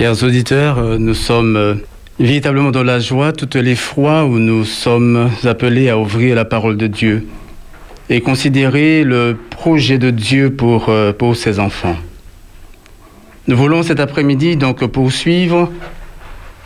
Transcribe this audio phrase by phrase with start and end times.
[0.00, 1.74] Chers auditeurs, euh, nous sommes euh,
[2.18, 6.78] véritablement dans la joie toutes les fois où nous sommes appelés à ouvrir la parole
[6.78, 7.26] de Dieu
[8.08, 11.96] et considérer le projet de Dieu pour, euh, ses enfants.
[13.46, 15.70] Nous voulons cet après-midi donc poursuivre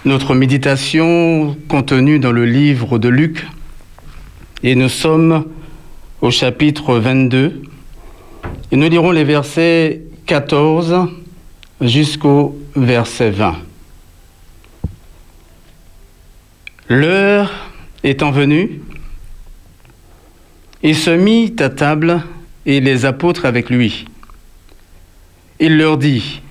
[0.05, 3.48] notre méditation contenue dans le livre de Luc
[4.62, 5.45] et nous sommes
[6.21, 7.62] au chapitre 22
[8.71, 11.09] et nous lirons les versets 14
[11.81, 13.57] jusqu'au verset 20.
[16.89, 17.71] L'heure
[18.03, 18.81] étant venue,
[20.82, 22.23] il se mit à table
[22.67, 24.05] et les apôtres avec lui.
[25.61, 26.43] Il leur dit,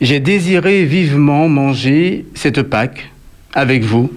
[0.00, 3.10] J'ai désiré vivement manger cette Pâque
[3.52, 4.12] avec vous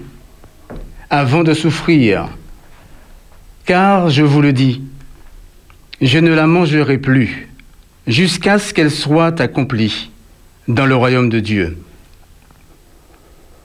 [1.08, 2.28] avant de souffrir,
[3.66, 4.80] car je vous le dis,
[6.00, 7.49] je ne la mangerai plus
[8.06, 10.10] jusqu'à ce qu'elle soit accomplie
[10.68, 11.78] dans le royaume de Dieu.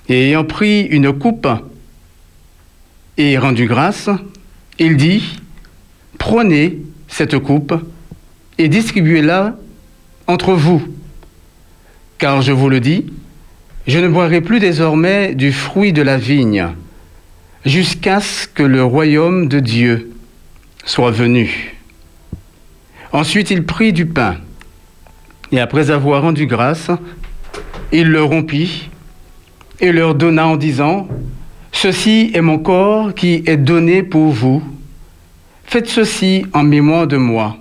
[0.09, 1.48] Et ayant pris une coupe
[3.18, 4.09] et rendu grâce,
[4.78, 5.40] il dit,
[6.18, 7.74] prenez cette coupe
[8.58, 9.58] et distribuez-la
[10.28, 10.84] entre vous,
[12.18, 13.06] car je vous le dis,
[13.88, 16.70] je ne boirai plus désormais du fruit de la vigne,
[17.66, 20.12] jusqu'à ce que le royaume de Dieu
[20.86, 21.75] soit venu.
[23.11, 24.38] Ensuite, il prit du pain,
[25.52, 26.89] et après avoir rendu grâce,
[27.92, 28.89] il le rompit
[29.80, 31.08] et leur donna en disant,
[31.72, 34.64] Ceci est mon corps qui est donné pour vous.
[35.66, 37.58] Faites ceci en mémoire de moi.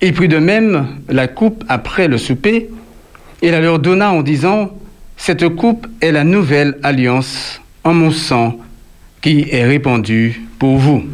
[0.00, 2.70] Il prit de même la coupe après le souper,
[3.42, 4.70] et la leur donna en disant,
[5.16, 8.58] Cette coupe est la nouvelle alliance en mon sang
[9.20, 11.04] qui est répandu pour vous.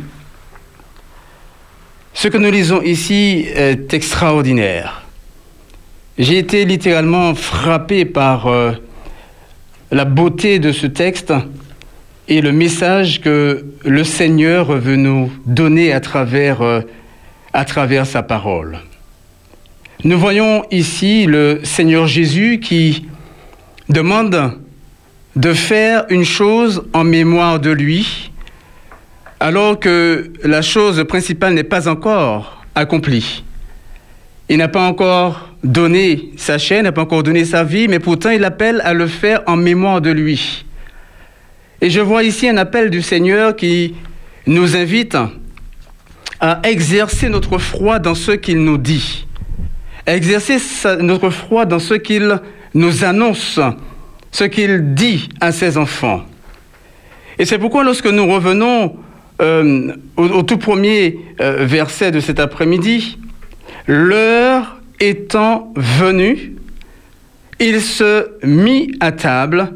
[2.19, 5.03] Ce que nous lisons ici est extraordinaire.
[6.17, 8.73] J'ai été littéralement frappé par euh,
[9.91, 11.34] la beauté de ce texte
[12.27, 16.80] et le message que le Seigneur veut nous donner euh,
[17.52, 18.79] à travers sa parole.
[20.02, 23.08] Nous voyons ici le Seigneur Jésus qui
[23.90, 24.58] demande
[25.36, 28.30] de faire une chose en mémoire de lui,
[29.41, 33.45] alors que la chose principale n'est pas encore accomplie.
[34.48, 38.30] Il n'a pas encore donné sa chaîne, n'a pas encore donné sa vie, mais pourtant
[38.30, 40.64] il appelle à le faire en mémoire de lui.
[41.80, 43.95] Et je vois ici un appel du Seigneur qui
[44.46, 45.17] nous invite
[46.41, 49.27] à exercer notre foi dans ce qu'il nous dit,
[50.07, 50.58] à exercer
[51.01, 52.41] notre foi dans ce qu'il
[52.75, 53.58] nous annonce,
[54.30, 56.23] ce qu'il dit à ses enfants.
[57.39, 58.96] Et c'est pourquoi lorsque nous revenons
[59.41, 63.19] euh, au, tout premier euh, verset de cet après-midi,
[63.86, 66.55] l'heure étant venue,
[67.61, 69.73] il se mit à table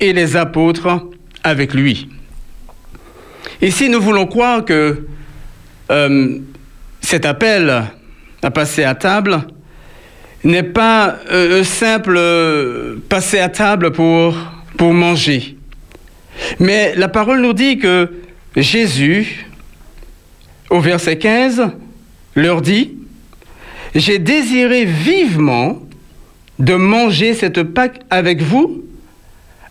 [0.00, 1.06] et les apôtres
[1.44, 2.08] avec lui.
[3.60, 5.06] Ici, nous voulons croire que
[5.90, 6.38] euh,
[7.00, 7.84] cet appel
[8.42, 9.42] à passer à table
[10.42, 12.18] n'est pas euh, simple
[13.08, 14.36] passer à table pour,
[14.76, 15.56] pour manger.
[16.58, 18.10] Mais la parole nous dit que
[18.56, 19.46] Jésus,
[20.70, 21.70] au verset 15,
[22.34, 22.96] leur dit,
[23.94, 25.82] J'ai désiré vivement
[26.58, 28.84] de manger cette Pâque avec vous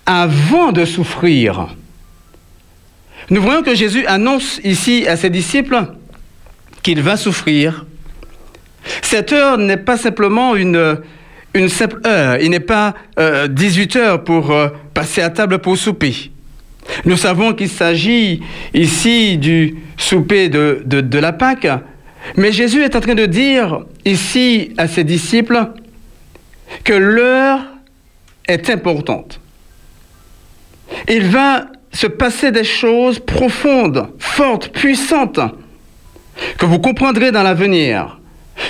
[0.06, 1.76] avant de souffrir.
[3.30, 5.86] Nous voyons que Jésus annonce ici à ses disciples
[6.82, 7.86] qu'il va souffrir.
[9.02, 11.00] Cette heure n'est pas simplement une,
[11.70, 16.32] simple heure, il n'est pas euh, 18 heures pour euh, passer à table pour souper.
[17.06, 18.42] Nous savons qu'il s'agit
[18.74, 21.68] ici du souper de, la Pâque,
[22.36, 25.72] mais Jésus est en train de dire ici à ses disciples
[26.84, 27.60] que l'heure
[28.48, 29.40] est importante.
[31.08, 35.40] Il va se passer des choses profondes, fortes, puissantes,
[36.58, 38.20] que vous comprendrez dans l'avenir.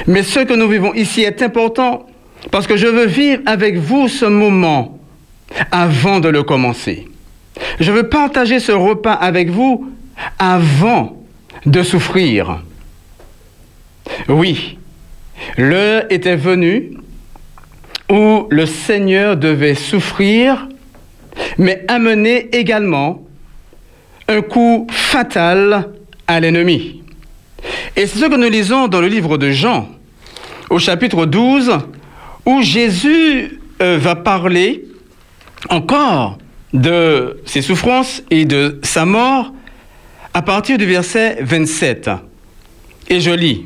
[0.08, 2.06] Mais ce que nous vivons ici est important
[2.50, 4.98] parce que je veux vivre avec vous ce moment
[5.72, 7.11] avant de le commencer.
[7.80, 9.92] Je veux partager ce repas avec vous
[10.40, 11.22] avant
[11.66, 12.62] de souffrir.
[14.28, 14.78] Oui,
[15.58, 16.92] l'heure était venue
[18.10, 20.68] où le Seigneur devait souffrir,
[21.58, 23.24] mais amener également
[24.28, 25.90] un coup fatal
[26.28, 27.02] à l'ennemi.
[27.96, 29.88] Et c'est ce que nous lisons dans le livre de Jean,
[30.70, 31.78] au chapitre 12,
[32.46, 34.84] où Jésus euh, va parler
[35.70, 36.38] encore
[36.74, 39.54] de ses souffrances et de sa mort
[40.34, 42.10] à partir du verset 27.
[43.10, 43.66] Et je lis.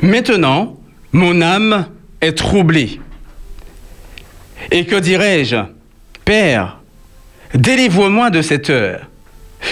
[0.00, 0.78] Maintenant,
[1.12, 1.86] mon âme
[2.20, 3.00] est troublée.
[4.70, 5.56] Et que dirais-je?
[6.24, 6.78] Père,
[7.54, 9.08] délivre-moi de cette heure.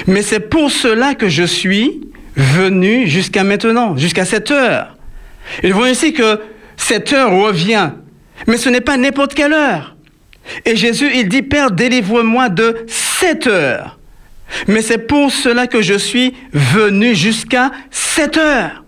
[0.06, 2.00] Mais c'est pour cela que je suis
[2.36, 4.96] venu jusqu'à maintenant, jusqu'à cette heure.
[5.62, 6.40] Il voit ici que
[6.76, 7.90] cette heure revient,
[8.46, 9.96] mais ce n'est pas n'importe quelle heure.
[10.64, 13.98] Et Jésus, il dit, Père, délivre-moi de cette heure.
[14.66, 18.84] Mais c'est pour cela que je suis venu jusqu'à cette heure.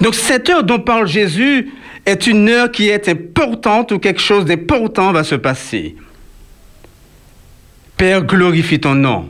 [0.00, 1.72] Donc cette heure dont parle Jésus
[2.06, 5.96] est une heure qui est importante ou quelque chose d'important va se passer.
[7.96, 9.28] Père, glorifie ton nom.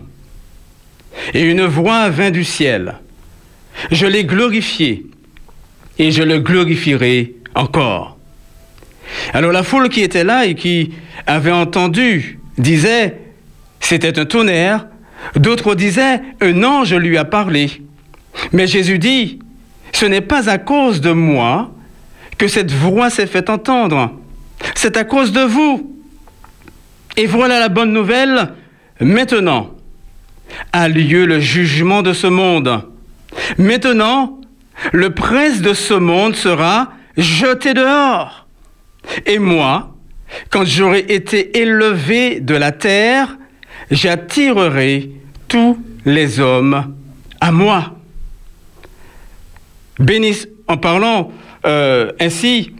[1.33, 2.97] Et une voix vint du ciel.
[3.91, 5.07] Je l'ai glorifié
[5.99, 8.14] et je le glorifierai encore.
[9.33, 10.93] Alors la foule qui était là et qui
[11.27, 13.19] avait entendu disait,
[13.81, 14.87] c'était un tonnerre,
[15.37, 17.83] d'autres disaient, un ange lui a parlé.
[18.53, 19.39] Mais Jésus dit,
[19.93, 21.71] ce n'est pas à cause de moi
[22.39, 24.13] que cette voix s'est fait entendre,
[24.75, 25.95] c'est à cause de vous.
[27.17, 28.55] Et voilà la bonne nouvelle,
[29.01, 29.71] maintenant
[30.73, 32.83] a lieu le jugement de ce monde.
[33.59, 34.41] Maintenant,
[34.93, 38.44] le prince de ce monde sera jeté dehors.
[39.27, 39.95] Et moi,
[40.51, 43.37] quand j'aurai été élevé de la terre,
[43.91, 45.11] j'attirerai
[45.49, 46.95] tous les hommes
[47.41, 47.95] à moi.
[50.67, 51.31] En parlant
[51.67, 52.73] euh, ainsi,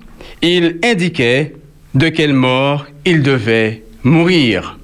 [0.43, 1.55] il indiquait
[1.95, 4.79] de quelle mort il devait mourir.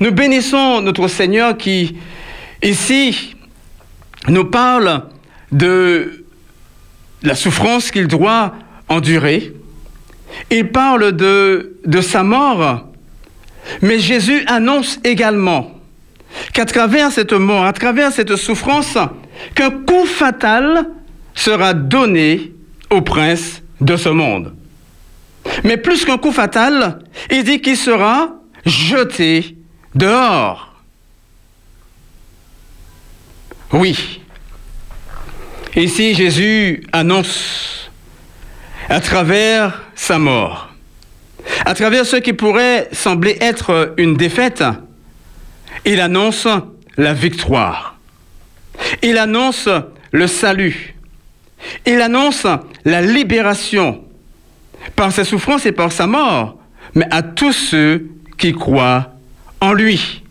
[0.00, 1.96] Nous bénissons notre Seigneur qui,
[2.62, 3.36] ici,
[4.28, 5.04] nous parle
[5.52, 6.24] de
[7.22, 8.54] la souffrance qu'il doit
[8.88, 9.52] endurer.
[10.50, 12.86] Il parle de, sa mort.
[13.82, 15.72] Mais Jésus annonce également
[16.52, 18.96] qu'à travers cette mort, à travers cette souffrance,
[19.54, 20.86] qu'un coup fatal
[21.34, 22.52] sera donné
[22.90, 24.54] au prince de ce monde.
[25.64, 27.00] Mais plus qu'un coup fatal,
[27.30, 28.30] il dit qu'il sera
[28.64, 29.56] jeté
[29.94, 30.74] dehors.
[33.72, 34.20] Oui.
[35.76, 37.89] Ici, Jésus annonce
[38.90, 40.68] à travers sa mort,
[41.64, 44.64] à travers ce qui pourrait sembler être une défaite,
[45.86, 46.48] il annonce
[46.96, 47.98] la victoire.
[49.02, 49.68] Il annonce
[50.10, 50.96] le salut.
[51.86, 52.46] Il annonce
[52.84, 54.02] la libération
[54.96, 56.58] par sa souffrance et par sa mort,
[56.94, 58.08] mais à tous ceux
[58.38, 59.12] qui croient
[59.60, 60.24] en lui.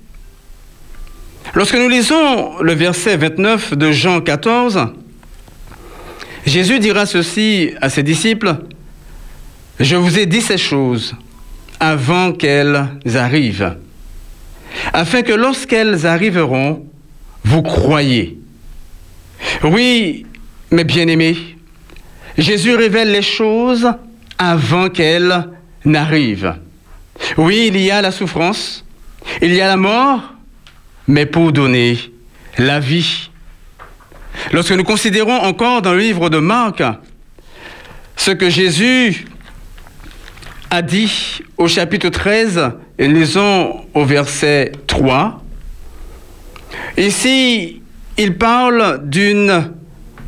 [1.53, 4.89] Lorsque nous lisons le verset 29 de Jean 14,
[6.45, 8.55] Jésus dira ceci à ses disciples,
[9.79, 11.15] Je vous ai dit ces choses
[11.79, 13.77] avant qu'elles arrivent,
[14.91, 16.85] afin que lorsqu'elles arriveront,
[17.43, 18.37] vous croyez.
[19.63, 20.25] Oui,
[20.71, 21.37] mes bien-aimés,
[22.37, 23.87] Jésus révèle les choses
[24.37, 25.47] avant qu'elles
[25.85, 26.55] n'arrivent.
[27.37, 28.85] Oui, il y a la souffrance,
[29.41, 30.33] il y a la mort,
[31.07, 31.97] mais pour donner
[32.57, 33.28] la vie.
[34.51, 36.83] Lorsque nous considérons encore dans le livre de Marc
[38.15, 39.25] ce que Jésus
[40.69, 45.41] a dit au chapitre 13, et lisons au verset 3,
[46.97, 47.81] ici,
[48.17, 49.71] il parle d'une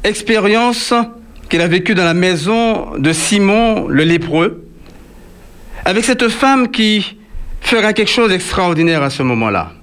[0.04, 0.94] expérience
[1.50, 4.66] qu'il a vécue dans la maison de Simon le lépreux,
[5.84, 7.18] avec cette femme qui
[7.60, 9.74] fera quelque chose d'extraordinaire à ce moment-là.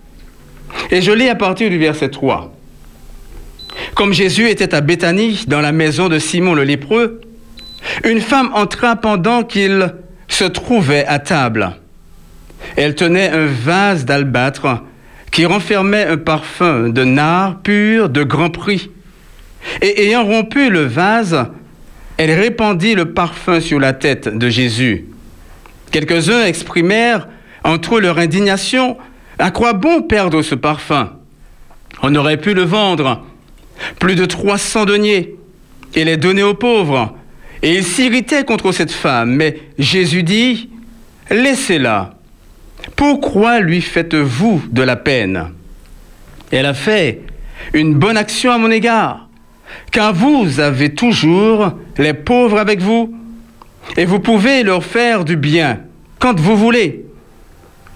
[0.90, 2.57] Et je lis à partir du verset 3.
[3.94, 7.20] Comme Jésus était à Béthanie, dans la maison de Simon le lépreux,
[8.04, 9.94] une femme entra pendant qu'il
[10.28, 11.76] se trouvait à table.
[12.76, 14.82] Elle tenait un vase d'albâtre
[15.30, 18.90] qui renfermait un parfum de nard pur de grand prix.
[19.82, 21.46] Et ayant rompu le vase,
[22.16, 25.06] elle répandit le parfum sur la tête de Jésus.
[25.90, 27.28] Quelques-uns exprimèrent
[27.64, 28.96] entre eux leur indignation.
[29.38, 31.12] À quoi bon perdre ce parfum?
[32.02, 33.24] On aurait pu le vendre,
[33.98, 35.36] plus de 300 deniers,
[35.94, 37.14] et les donner aux pauvres.
[37.62, 40.70] Et ils s'irritaient contre cette femme, mais Jésus dit,
[41.30, 42.14] Laissez-la.
[42.96, 45.50] Pourquoi lui faites-vous de la peine?
[46.50, 47.22] Elle a fait
[47.74, 49.28] une bonne action à mon égard,
[49.90, 53.14] car vous avez toujours les pauvres avec vous,
[53.96, 55.80] et vous pouvez leur faire du bien
[56.18, 57.04] quand vous voulez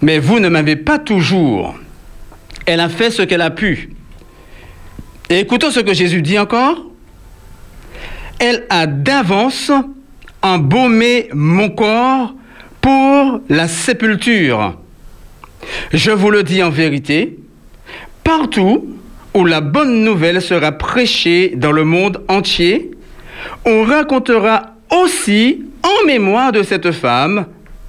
[0.02, 1.74] mais vous ne m'avez pas toujours.
[2.66, 3.90] Elle a fait ce qu'elle a pu.
[5.30, 6.84] Écoutons ce que Jésus dit encore.
[8.38, 9.70] Elle a d'avance
[10.42, 12.34] embaumé mon corps
[12.80, 14.76] pour la sépulture.
[15.92, 17.38] Je vous le dis en vérité,
[18.24, 18.96] partout
[19.34, 22.90] où la bonne nouvelle sera prêchée dans le monde entier,
[23.64, 27.46] on racontera aussi en mémoire de cette femme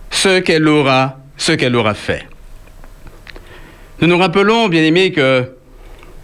[0.10, 2.28] ce qu'elle aura, ce qu'elle aura fait.
[4.00, 5.50] Nous nous rappelons, bien aimés, que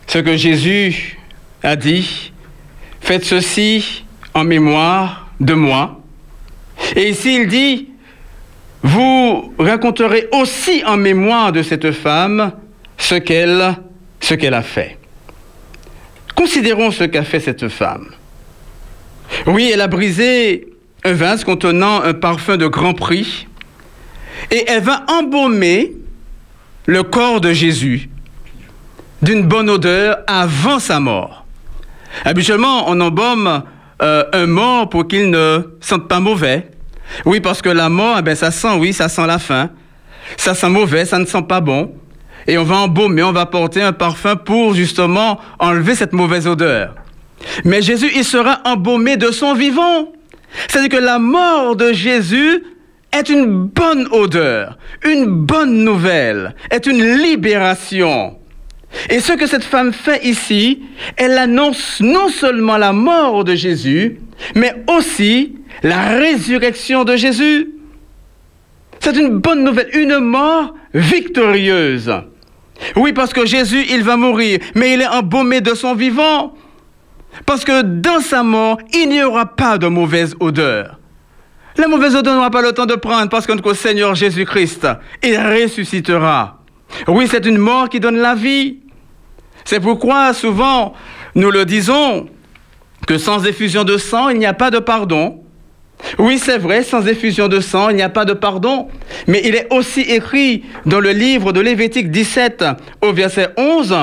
[0.10, 1.20] ce que Jésus
[1.62, 2.34] a dit,
[3.00, 6.02] faites ceci en mémoire de moi.
[6.96, 7.90] Et ici, il dit,
[8.82, 12.54] vous raconterez aussi en mémoire de cette femme
[12.98, 13.62] ce qu'elle
[14.54, 14.98] a fait.
[16.36, 18.10] Considérons ce qu'a fait cette femme.
[19.46, 20.70] Oui, elle a brisé
[21.04, 23.48] un vase contenant un parfum de grand prix
[24.50, 25.92] et elle va embaumer
[26.88, 28.10] le corps de Jésus
[29.22, 31.46] d'une bonne odeur avant sa mort.
[32.26, 33.64] Habituellement, on embaume
[34.02, 36.70] euh, un mort pour qu'il ne sente pas mauvais.
[37.26, 39.70] Oui, parce que la mort, eh ben, ça sent, oui, ça sent la faim.
[40.38, 41.94] Ça sent mauvais, ça ne sent pas bon.
[42.48, 46.96] Et on va embaumer, on va porter un parfum pour justement enlever cette mauvaise odeur.
[47.64, 50.12] Mais Jésus, il sera embaumé de son vivant.
[50.68, 52.64] C'est-à-dire que la mort de Jésus
[53.12, 58.39] est une bonne odeur, une bonne nouvelle, est une libération.
[59.10, 60.82] Et ce que cette femme fait ici,
[61.16, 64.20] elle annonce non seulement la mort de Jésus,
[64.56, 67.70] mais aussi la résurrection de Jésus.
[69.00, 72.14] C'est une bonne nouvelle, une mort victorieuse.
[72.96, 76.54] Oui, parce que Jésus, il va mourir, mais il est embaumé de son vivant.
[77.46, 81.00] Parce que dans sa mort, il n'y aura pas de mauvaise odeur.
[81.78, 84.88] La mauvaise odeur n'aura pas le temps de prendre parce que notre Seigneur Jésus-Christ,
[85.24, 86.59] il ressuscitera.
[87.08, 88.78] Oui, c'est une mort qui donne la vie.
[89.66, 90.94] C'est pourquoi souvent
[91.36, 92.28] nous le disons
[93.08, 95.44] que sans effusion de sang, il n'y a pas de pardon.
[96.18, 98.88] Oui, c'est vrai, sans effusion de sang, il n'y a pas de pardon.
[99.28, 102.66] Mais il est aussi écrit dans le livre de Lévitique 17
[103.02, 103.96] au verset 11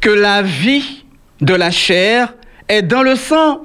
[0.00, 1.04] que la vie
[1.40, 2.34] de la chair
[2.68, 3.62] est dans le sang.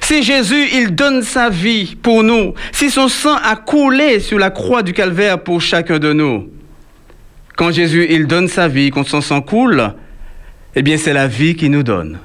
[0.00, 4.50] Si Jésus, il donne sa vie pour nous, si son sang a coulé sur la
[4.50, 6.48] croix du calvaire pour chacun de nous,
[7.56, 9.94] quand Jésus, il donne sa vie, quand son sang coule,
[10.74, 12.18] eh bien, c'est la vie qui nous donne.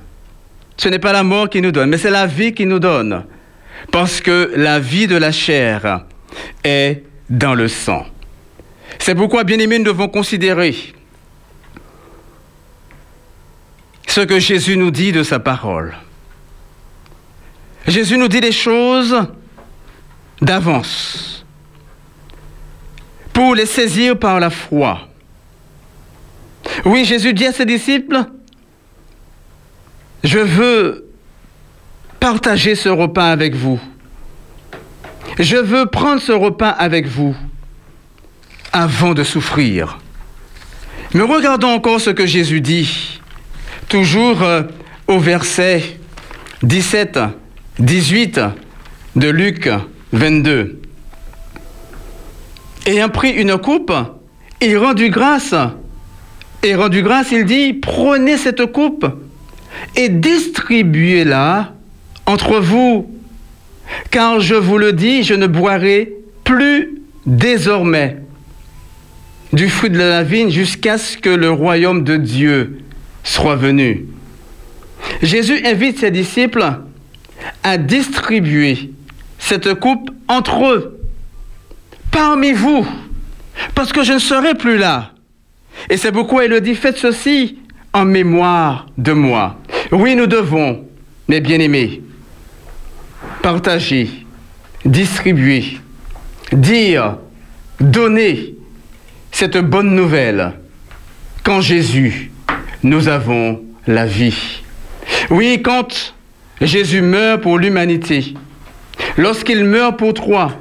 [0.76, 3.24] Ce n'est pas la mort qui nous donne, mais c'est la vie qui nous donne.
[3.92, 6.06] Parce que la vie de la chair
[6.64, 8.06] est dans le sang.
[9.00, 10.76] C'est pourquoi, bien aimés, nous devons considérer
[14.06, 15.96] ce que Jésus nous dit de sa parole.
[17.88, 19.18] Jésus nous dit des choses
[20.42, 21.46] d'avance
[23.32, 25.11] pour les saisir par la foi.
[26.86, 28.24] Oui, Jésus dit à ses disciples,
[30.24, 31.08] je veux
[32.20, 33.80] partager ce repas avec vous.
[35.40, 37.36] Je veux prendre ce repas avec vous
[38.72, 40.00] avant de souffrir.
[41.14, 43.20] Mais regardons encore ce que Jésus dit,
[43.90, 44.64] toujours euh,
[45.08, 46.00] au verset
[46.64, 47.20] 17,
[47.80, 48.40] 18
[49.16, 49.70] de Luc
[50.14, 50.80] 22.
[52.86, 53.92] Ayant pris une coupe,
[54.62, 55.54] il rendit grâce.
[56.64, 59.06] Et rendu grâce, il dit, prenez cette coupe
[59.96, 61.74] et distribuez-la
[62.26, 63.12] entre vous,
[64.12, 66.14] car je vous le dis, je ne boirai
[66.44, 68.18] plus désormais
[69.54, 72.80] du fruit de la vigne jusqu'à ce que le royaume de Dieu
[73.24, 74.06] soit venu.
[75.22, 76.64] Jésus invite ses disciples
[77.64, 78.92] à distribuer
[79.40, 81.00] cette coupe entre eux,
[82.12, 82.88] parmi vous,
[83.76, 85.14] parce que je ne serai plus là.
[85.90, 87.58] Et c'est pourquoi il le dit, faites ceci
[87.94, 89.58] en mémoire de moi.
[89.92, 90.86] Oui, nous devons,
[91.28, 92.02] mes bien-aimés,
[93.42, 94.10] partager,
[94.86, 95.78] distribuer,
[96.52, 97.18] dire,
[97.80, 98.56] donner
[99.32, 100.54] cette bonne nouvelle
[101.44, 102.32] qu'en Jésus,
[102.84, 104.62] nous avons la vie.
[105.30, 106.14] Oui, quand
[106.62, 108.34] Jésus meurt pour l'humanité,
[109.18, 110.54] lorsqu'il meurt pour toi,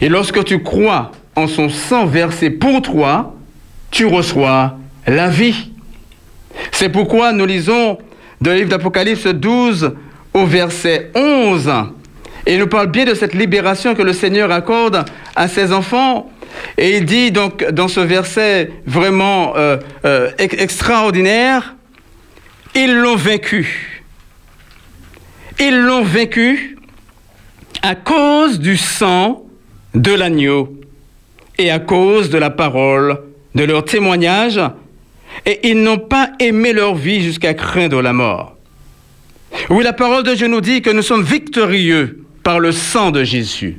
[0.00, 3.33] et lorsque tu crois en son sang versé pour toi,
[3.94, 5.70] tu reçois la vie.
[6.72, 7.96] C'est pourquoi nous lisons
[8.40, 9.94] dans le livre d'Apocalypse 12
[10.34, 11.72] au verset 11.
[12.44, 15.04] Et il nous parle bien de cette libération que le Seigneur accorde
[15.36, 16.28] à ses enfants.
[16.76, 21.76] Et il dit donc dans ce verset vraiment euh, euh, extraordinaire,
[22.74, 24.02] ils l'ont vaincu.
[25.60, 26.76] Ils l'ont vaincu
[27.82, 29.44] à cause du sang
[29.94, 30.80] de l'agneau
[31.58, 33.20] et à cause de la parole
[33.54, 34.60] de leur témoignage,
[35.46, 38.56] et ils n'ont pas aimé leur vie jusqu'à craindre la mort.
[39.70, 43.24] Oui, la parole de Dieu nous dit que nous sommes victorieux par le sang de
[43.24, 43.78] Jésus.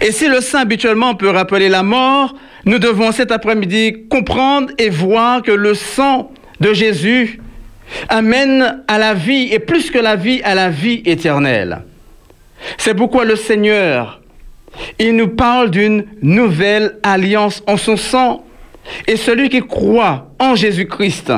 [0.00, 4.88] Et si le sang habituellement peut rappeler la mort, nous devons cet après-midi comprendre et
[4.88, 7.40] voir que le sang de Jésus
[8.08, 11.82] amène à la vie, et plus que la vie, à la vie éternelle.
[12.78, 14.20] C'est pourquoi le Seigneur,
[14.98, 18.44] Il nous parle d'une nouvelle alliance en son sang.
[19.06, 21.32] Et celui qui croit en Jésus-Christ,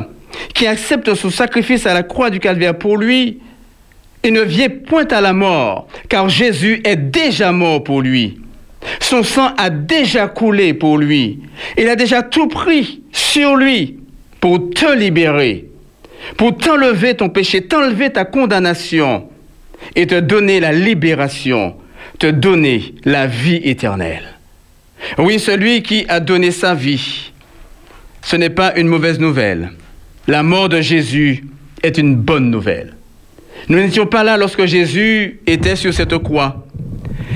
[0.55, 3.39] qui accepte son sacrifice à la croix du calvaire pour lui,
[4.25, 8.41] il ne vient point à la mort, car Jésus est déjà mort pour lui.
[9.01, 11.41] Son sang a déjà coulé pour lui.
[11.79, 13.99] Il a déjà tout pris sur lui
[14.41, 15.67] pour te libérer,
[16.37, 19.29] pour t'enlever ton péché, t'enlever ta condamnation
[19.95, 21.77] et te donner la libération,
[22.19, 24.35] te donner la vie éternelle.
[25.19, 27.33] Oui, celui qui a donné sa vie,
[28.27, 29.71] ce n'est pas une mauvaise nouvelle.
[30.27, 31.45] La mort de Jésus
[31.85, 32.97] est une bonne nouvelle.
[33.69, 36.67] Nous n'étions pas là lorsque Jésus était sur cette croix.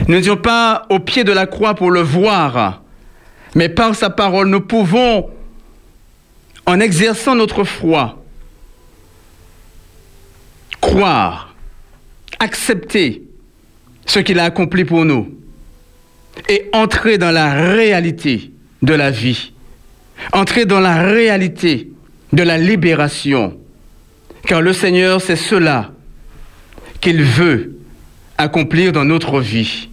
[0.08, 2.82] Nous n'étions pas au pied de la croix pour le voir,
[3.54, 5.30] mais par sa parole, nous pouvons,
[6.66, 8.20] en exerçant notre foi,
[10.80, 11.54] croire,
[12.40, 13.22] accepter
[14.06, 15.38] ce qu'il a accompli pour nous
[16.48, 18.50] et entrer dans la réalité
[18.82, 19.52] de la vie,
[20.32, 21.90] entrer dans la réalité
[22.32, 23.56] de la libération,
[24.46, 25.92] car le Seigneur, c'est cela
[27.00, 27.78] qu'il veut
[28.38, 29.88] accomplir dans notre vie.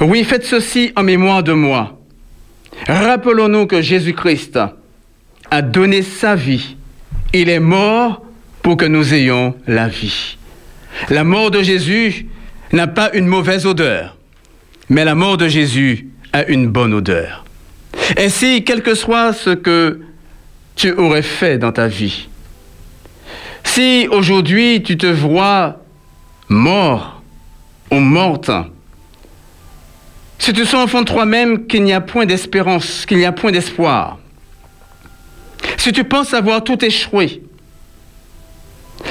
[0.00, 1.98] Oui, faites ceci en mémoire de moi.
[2.86, 4.58] Rappelons-nous que Jésus-Christ
[5.50, 6.76] a donné sa vie.
[7.32, 8.22] Il est mort
[8.62, 10.36] pour que nous ayons la vie.
[11.08, 12.26] La mort de Jésus
[12.72, 14.16] n'a pas une mauvaise odeur,
[14.88, 17.44] mais la mort de Jésus a une bonne odeur.
[18.18, 20.00] Ainsi, quel que soit ce que
[20.76, 22.28] tu aurais fait dans ta vie,
[23.64, 25.80] si aujourd'hui tu te vois
[26.48, 27.22] mort
[27.90, 28.50] ou morte,
[30.38, 33.32] si tu sens au fond de toi-même qu'il n'y a point d'espérance, qu'il n'y a
[33.32, 34.18] point d'espoir,
[35.76, 37.42] si tu penses avoir tout échoué,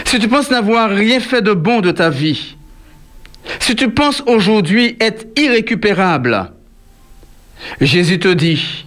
[0.05, 2.55] si tu penses n'avoir rien fait de bon de ta vie,
[3.59, 6.51] si tu penses aujourd'hui être irrécupérable,
[7.81, 8.85] Jésus te dit,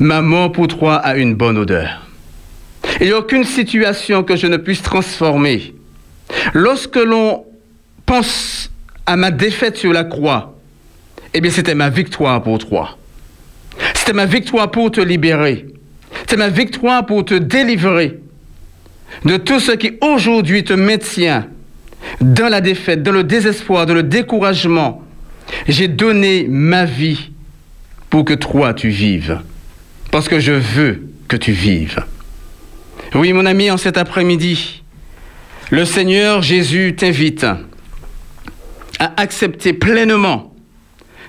[0.00, 2.06] ma mort pour toi a une bonne odeur.
[3.00, 5.74] A aucune situation que je ne puisse transformer
[6.52, 7.44] Lorsque l'on
[8.06, 8.70] pense
[9.06, 10.58] à ma défaite sur la croix,
[11.34, 12.96] eh bien c'était ma victoire pour toi.
[13.94, 15.66] C'était ma victoire pour te libérer.
[16.26, 18.18] C'est ma victoire pour te délivrer
[19.24, 21.46] de tout ce qui aujourd'hui te maintient
[22.20, 25.02] dans la défaite, dans le désespoir, dans le découragement.
[25.66, 27.30] J'ai donné ma vie
[28.10, 29.40] pour que toi tu vives.
[30.10, 32.04] Parce que je veux que tu vives.
[33.14, 34.82] Oui, mon ami, en cet après-midi,
[35.70, 40.54] le Seigneur Jésus t'invite à accepter pleinement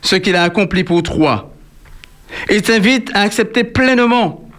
[0.01, 1.53] ce qu'il a accompli pour toi.
[2.49, 4.49] Il t'invite à accepter pleinement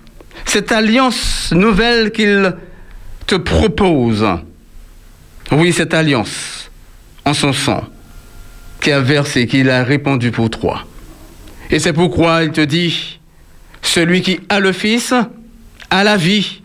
[0.44, 2.54] cette alliance nouvelle qu'il
[3.26, 4.26] te propose.
[5.52, 6.70] Oui, cette alliance
[7.24, 7.84] en son sang
[8.80, 10.84] qui a versé, qu'il a répandu pour toi.
[11.70, 13.19] Et c'est pourquoi il te dit,
[13.82, 15.14] celui qui a le Fils
[15.90, 16.62] a la vie.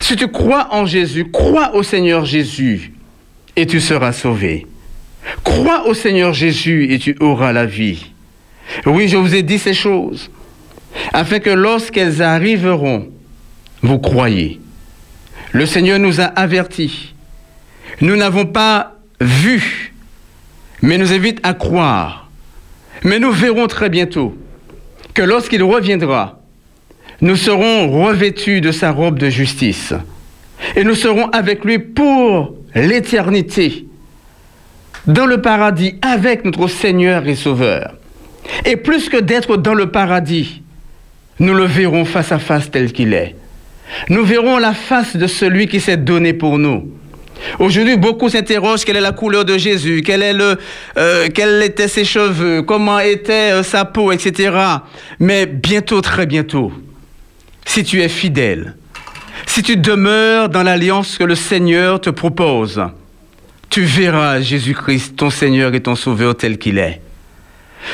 [0.00, 2.92] Si tu crois en Jésus, crois au Seigneur Jésus
[3.56, 4.66] et tu seras sauvé.
[5.44, 8.06] Crois au Seigneur Jésus et tu auras la vie.
[8.86, 10.30] Oui, je vous ai dit ces choses,
[11.12, 13.08] afin que lorsqu'elles arriveront,
[13.82, 14.60] vous croyez.
[15.52, 17.14] Le Seigneur nous a avertis.
[18.00, 19.92] Nous n'avons pas vu,
[20.80, 22.30] mais nous invite à croire.
[23.02, 24.36] Mais nous verrons très bientôt
[25.22, 26.40] lorsqu'il reviendra,
[27.20, 29.92] nous serons revêtus de sa robe de justice
[30.76, 33.86] et nous serons avec lui pour l'éternité
[35.06, 37.94] dans le paradis avec notre Seigneur et Sauveur.
[38.64, 40.62] Et plus que d'être dans le paradis,
[41.38, 43.34] nous le verrons face à face tel qu'il est.
[44.08, 46.90] Nous verrons la face de celui qui s'est donné pour nous.
[47.58, 52.62] Aujourd'hui, beaucoup s'interrogent quelle est la couleur de Jésus, quel euh, quels étaient ses cheveux,
[52.62, 54.56] comment était euh, sa peau, etc.
[55.18, 56.72] Mais bientôt, très bientôt,
[57.64, 58.76] si tu es fidèle,
[59.46, 62.82] si tu demeures dans l'alliance que le Seigneur te propose,
[63.68, 67.00] tu verras Jésus-Christ, ton Seigneur et ton Sauveur tel qu'il est.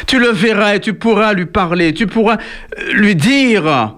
[0.07, 3.95] Tu le verras et tu pourras lui parler, tu pourras euh, lui dire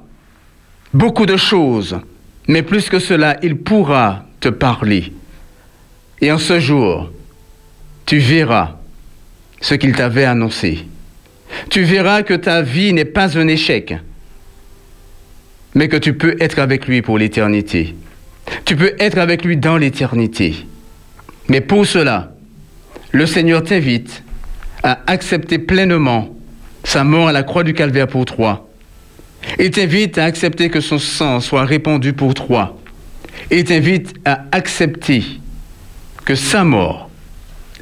[0.92, 1.98] beaucoup de choses,
[2.46, 5.12] mais plus que cela, il pourra te parler.
[6.20, 7.10] Et en ce jour,
[8.06, 8.76] tu verras
[9.60, 10.86] ce qu'il t'avait annoncé.
[11.70, 13.94] Tu verras que ta vie n'est pas un échec,
[15.74, 17.94] mais que tu peux être avec lui pour l'éternité.
[18.64, 20.66] Tu peux être avec lui dans l'éternité.
[21.48, 22.32] Mais pour cela,
[23.12, 24.22] le Seigneur t'invite
[24.82, 26.34] à accepter pleinement
[26.84, 28.68] sa mort à la croix du calvaire pour toi.
[29.58, 32.76] Il t'invite à accepter que son sang soit répandu pour toi.
[33.50, 35.24] Il t'invite à accepter
[36.28, 37.08] que sa mort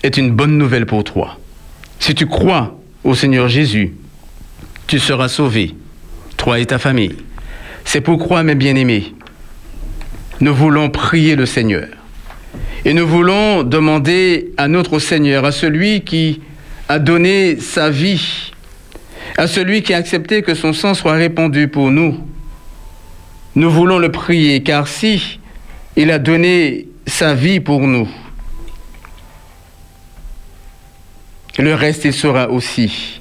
[0.04, 1.36] est une bonne nouvelle pour toi.
[1.98, 3.94] Si tu crois au Seigneur Jésus,
[4.86, 5.74] tu seras sauvé,
[6.36, 7.16] toi et ta famille.
[7.84, 9.12] C'est pourquoi, mes bien-aimés,
[10.38, 11.88] nous voulons prier le Seigneur.
[12.84, 16.40] Et nous voulons demander à notre Seigneur, à celui qui
[16.88, 18.52] a donné sa vie,
[19.36, 22.20] à celui qui a accepté que son sang soit répandu pour nous.
[23.56, 25.40] Nous voulons le prier, car si
[25.96, 28.08] il a donné sa vie pour nous,
[31.62, 33.20] le reste, il saura aussi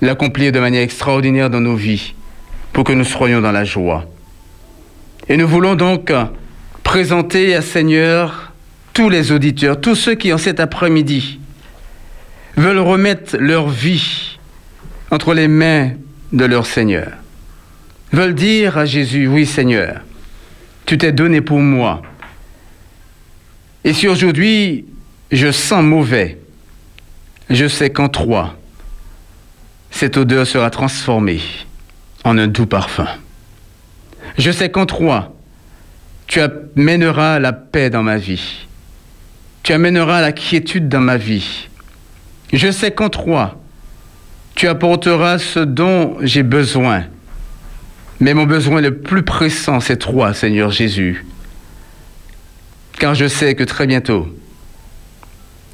[0.00, 2.14] l'accomplir de manière extraordinaire dans nos vies
[2.72, 4.04] pour que nous soyons dans la joie.
[5.28, 6.12] Et nous voulons donc
[6.82, 8.52] présenter à Seigneur
[8.92, 11.38] tous les auditeurs, tous ceux qui en cet après-midi
[12.56, 14.38] veulent remettre leur vie
[15.10, 15.92] entre les mains
[16.32, 17.12] de leur Seigneur,
[18.12, 20.00] veulent dire à Jésus, oui Seigneur,
[20.84, 22.02] tu t'es donné pour moi.
[23.84, 24.84] Et si aujourd'hui
[25.30, 26.38] je sens mauvais,
[27.50, 28.56] je sais qu'en toi,
[29.90, 31.40] cette odeur sera transformée
[32.24, 33.08] en un doux parfum.
[34.38, 35.34] Je sais qu'en toi,
[36.26, 38.66] tu amèneras la paix dans ma vie.
[39.62, 41.68] Tu amèneras la quiétude dans ma vie.
[42.52, 43.60] Je sais qu'en toi,
[44.54, 47.04] tu apporteras ce dont j'ai besoin.
[48.20, 51.24] Mais mon besoin le plus pressant, c'est toi, Seigneur Jésus.
[52.98, 54.28] Car je sais que très bientôt,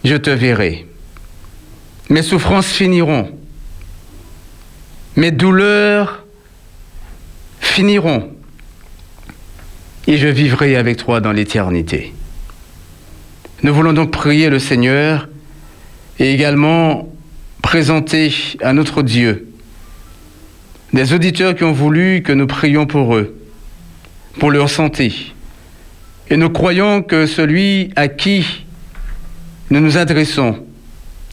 [0.05, 0.87] je te verrai.
[2.09, 3.31] Mes souffrances finiront.
[5.17, 6.25] Mes douleurs
[7.61, 8.31] finiront.
[10.07, 12.15] Et je vivrai avec toi dans l'éternité.
[13.63, 15.29] Nous voulons donc prier le Seigneur
[16.19, 17.13] et également
[17.63, 19.49] présenter à notre Dieu
[20.93, 23.37] des auditeurs qui ont voulu que nous prions pour eux,
[24.39, 25.13] pour leur santé.
[26.31, 28.65] Et nous croyons que celui à qui
[29.71, 30.65] nous nous adressons,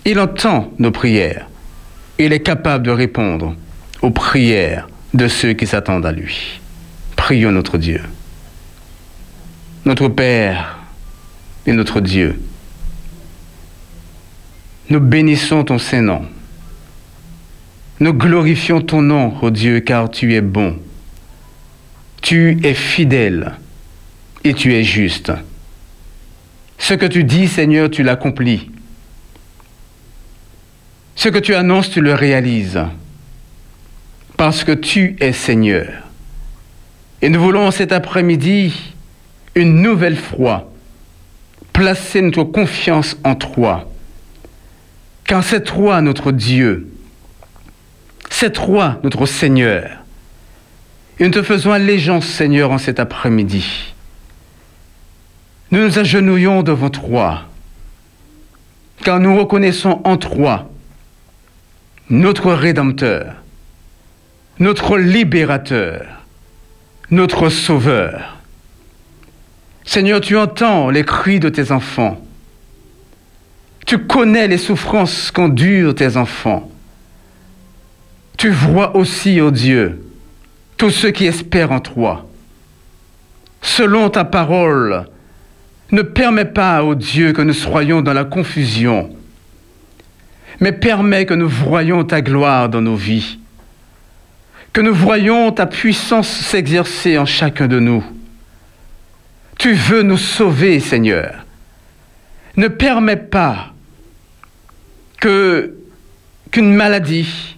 [0.05, 1.47] il entend nos prières.
[2.19, 3.55] Il est capable de répondre
[4.01, 6.61] aux prières de ceux qui s'attendent à lui.
[7.15, 8.01] Prions notre Dieu.
[9.83, 10.79] Notre Père
[11.65, 12.39] et notre Dieu,
[14.89, 16.25] nous bénissons ton Saint-Nom.
[17.99, 20.77] Nous glorifions ton nom, ô Dieu, car tu es bon.
[22.21, 23.53] Tu es fidèle
[24.43, 25.31] et tu es juste.
[26.77, 28.69] Ce que tu dis, Seigneur, tu l'accomplis.
[31.15, 32.79] Ce que tu annonces, tu le réalises.
[34.37, 35.87] Parce que tu es Seigneur.
[37.21, 38.93] Et nous voulons cet après-midi,
[39.55, 40.71] une nouvelle fois,
[41.73, 43.89] placer notre confiance en toi
[45.25, 46.87] car c'est toi notre Dieu,
[48.29, 50.03] c'est toi notre Seigneur.
[51.19, 53.93] Et nous te faisons allégeance, Seigneur, en cet après-midi.
[55.71, 57.43] Nous nous agenouillons devant toi,
[59.03, 60.69] car nous reconnaissons en toi
[62.09, 63.33] notre Rédempteur,
[64.59, 66.05] notre Libérateur,
[67.09, 68.37] notre Sauveur.
[69.83, 72.21] Seigneur, tu entends les cris de tes enfants.
[73.85, 76.71] Tu connais les souffrances qu'endurent tes enfants.
[78.37, 80.05] Tu vois aussi, ô Dieu,
[80.77, 82.27] tous ceux qui espèrent en toi.
[83.61, 85.07] Selon ta parole,
[85.91, 89.15] ne permets pas, ô Dieu, que nous soyons dans la confusion,
[90.59, 93.39] mais permets que nous voyions ta gloire dans nos vies,
[94.73, 98.03] que nous voyions ta puissance s'exercer en chacun de nous.
[99.57, 101.45] Tu veux nous sauver, Seigneur.
[102.57, 103.73] Ne permets pas
[105.19, 107.55] qu'une maladie,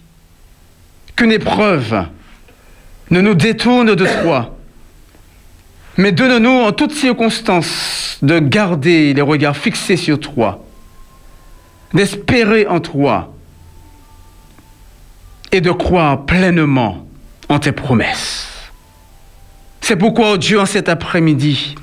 [1.16, 2.06] qu'une épreuve
[3.10, 4.56] ne nous détourne de toi.
[5.96, 10.64] Mais donne-nous en toutes circonstances de garder les regards fixés sur toi,
[11.94, 13.34] d'espérer en toi
[15.52, 17.06] et de croire pleinement
[17.48, 18.48] en tes promesses.
[19.80, 21.74] C'est pourquoi, oh Dieu, en cet après-midi,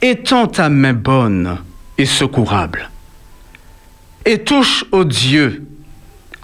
[0.00, 1.58] étends ta main bonne
[1.98, 2.90] et secourable
[4.24, 5.66] et touche au Dieu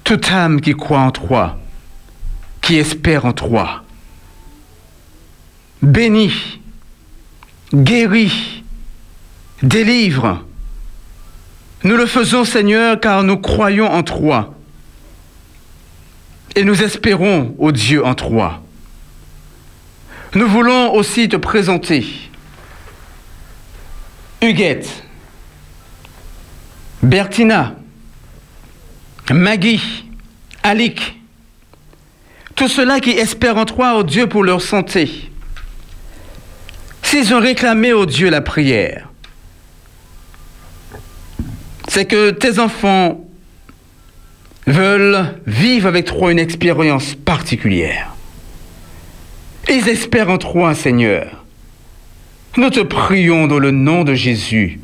[0.04, 1.58] toute âme qui croit en toi,
[2.60, 3.84] qui espère en toi.
[5.82, 6.60] Bénis,
[7.74, 8.64] guéris,
[9.62, 10.44] délivre.
[11.84, 14.54] Nous le faisons, Seigneur, car nous croyons en toi.
[16.56, 18.62] Et nous espérons au Dieu en toi.
[20.34, 22.04] Nous voulons aussi te présenter.
[24.42, 25.04] Huguette,
[27.02, 27.74] Bertina,
[29.30, 30.04] Maggie,
[30.62, 31.16] Alic,
[32.54, 35.30] tous ceux-là qui espèrent en toi, au Dieu, pour leur santé,
[37.02, 39.07] s'ils ont réclamé au Dieu la prière,
[41.88, 43.24] c'est que tes enfants
[44.66, 48.14] veulent vivre avec toi une expérience particulière.
[49.68, 51.44] Ils espèrent en toi, Seigneur.
[52.56, 54.80] Nous te prions dans le nom de Jésus,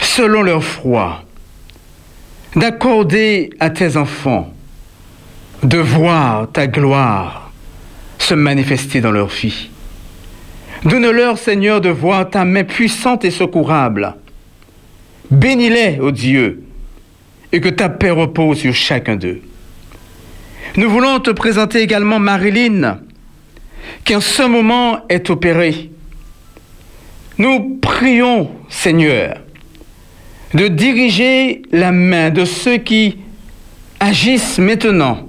[0.00, 1.24] selon leur foi,
[2.54, 4.52] d'accorder à tes enfants
[5.62, 7.50] de voir ta gloire
[8.18, 9.70] se manifester dans leur vie.
[10.84, 14.14] Donne-leur, Seigneur, de voir ta main puissante et secourable.
[15.30, 16.62] Bénis-les, ô Dieu,
[17.52, 19.40] et que ta paix repose sur chacun d'eux.
[20.76, 23.00] Nous voulons te présenter également Marilyn,
[24.04, 25.90] qui en ce moment est opérée.
[27.38, 29.38] Nous prions, Seigneur,
[30.54, 33.18] de diriger la main de ceux qui
[34.00, 35.28] agissent maintenant.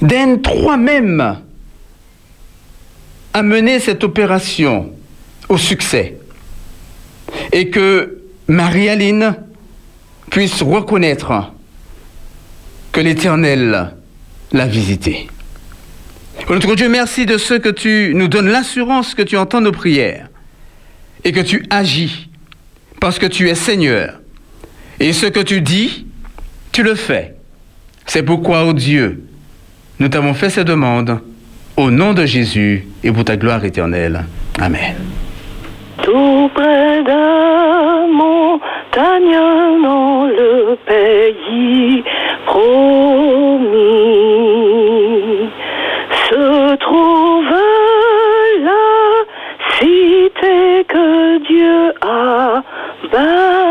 [0.00, 1.38] D'aide toi-même
[3.32, 4.92] à mener cette opération
[5.48, 6.18] au succès
[7.52, 9.36] et que Marie-Aline
[10.30, 11.52] puisse reconnaître
[12.92, 13.94] que l'Éternel
[14.52, 15.28] l'a visité.
[16.48, 20.28] Notre Dieu, merci de ce que tu nous donnes l'assurance que tu entends nos prières
[21.24, 22.28] et que tu agis
[23.00, 24.20] parce que tu es Seigneur.
[25.00, 26.06] Et ce que tu dis,
[26.72, 27.34] tu le fais.
[28.06, 29.24] C'est pourquoi, ô Dieu,
[29.98, 31.20] nous t'avons fait ces demandes
[31.76, 34.24] au nom de Jésus et pour ta gloire éternelle.
[34.58, 34.96] Amen.
[36.02, 39.38] Tout près de montagne
[39.82, 42.02] dans le pays
[42.46, 43.72] promis
[46.28, 47.54] se trouve
[48.64, 48.84] la
[49.78, 52.62] cité que Dieu a
[53.12, 53.61] bâtie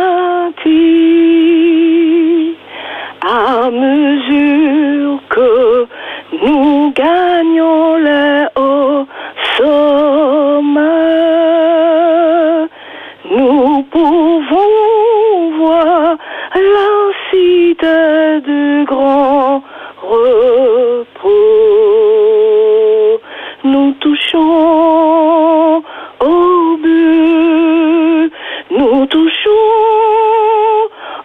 [23.63, 25.83] Nous touchons
[26.19, 28.31] au but,
[28.71, 29.49] nous touchons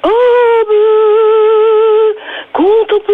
[0.04, 0.08] au
[0.68, 2.16] but.
[2.52, 3.12] Contemple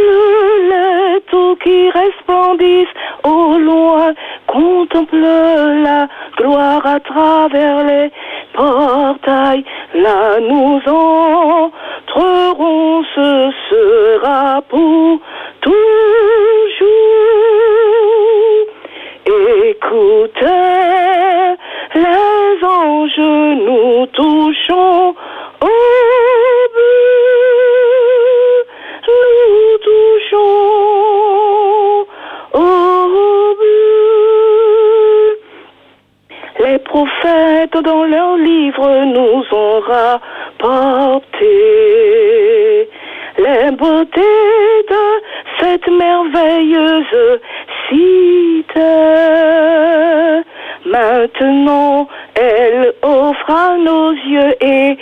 [0.70, 2.88] les taux qui resplendissent
[3.24, 4.12] au loin,
[4.46, 8.10] contemple la gloire à travers les
[8.54, 9.64] portails.
[9.94, 11.51] Là nous entrerons,
[23.54, 25.14] nous touchons
[25.60, 25.66] au
[26.74, 26.92] but.
[29.08, 30.46] Nous touchons
[32.54, 33.76] au but.
[36.64, 41.52] Les prophètes dans leurs livres nous ont rapporté
[43.38, 45.04] les beautés de
[45.60, 47.40] cette merveilleuse
[47.88, 48.80] cité.
[50.84, 52.08] Maintenant,
[53.82, 54.98] nos yeux éblouis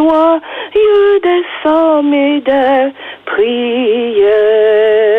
[0.00, 2.92] joyeux, des sommes et des
[3.26, 5.09] prières.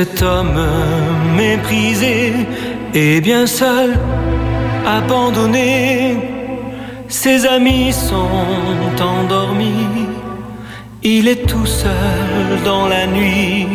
[0.00, 0.60] Cet homme
[1.34, 2.32] méprisé
[2.94, 3.98] et bien seul,
[4.86, 6.16] abandonné,
[7.08, 10.06] ses amis sont endormis,
[11.02, 13.66] il est tout seul dans la nuit.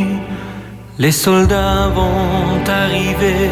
[0.97, 3.49] Les soldats vont arriver,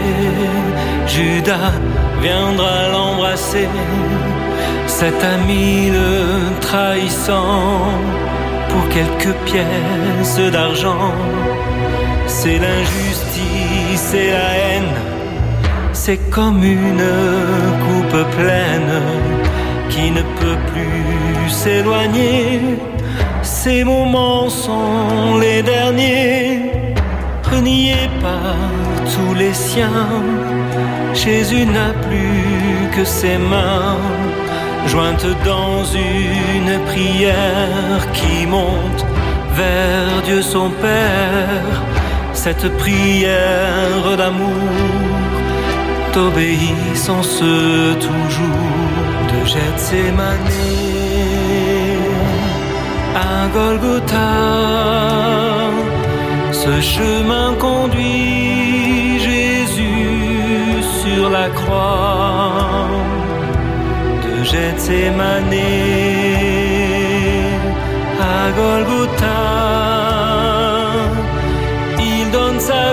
[1.07, 1.73] Judas
[2.21, 3.67] viendra l'embrasser,
[4.87, 6.15] cet ami le
[6.61, 7.81] trahissant
[8.69, 11.11] pour quelques pièces d'argent.
[12.33, 14.95] C'est l'injustice et la haine,
[15.91, 17.09] c'est comme une
[17.83, 19.01] coupe pleine
[19.89, 22.61] qui ne peut plus s'éloigner.
[23.43, 26.71] Ces moments sont les derniers
[27.51, 28.55] renié par
[29.13, 30.23] tous les siens.
[31.13, 33.97] Jésus n'a plus que ses mains,
[34.87, 39.05] jointes dans une prière qui monte
[39.53, 42.00] vers Dieu son Père.
[42.43, 44.71] Cette prière d'amour,
[46.11, 47.37] d'obéissance
[48.07, 48.81] toujours
[49.31, 50.57] de Gethsemane
[53.13, 54.31] à Golgotha.
[56.51, 62.87] Ce chemin conduit Jésus sur la croix
[64.23, 65.53] de Gethsemane
[68.19, 70.10] à Golgotha.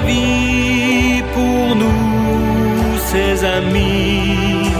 [0.06, 4.70] Vie pour nous, ses amis.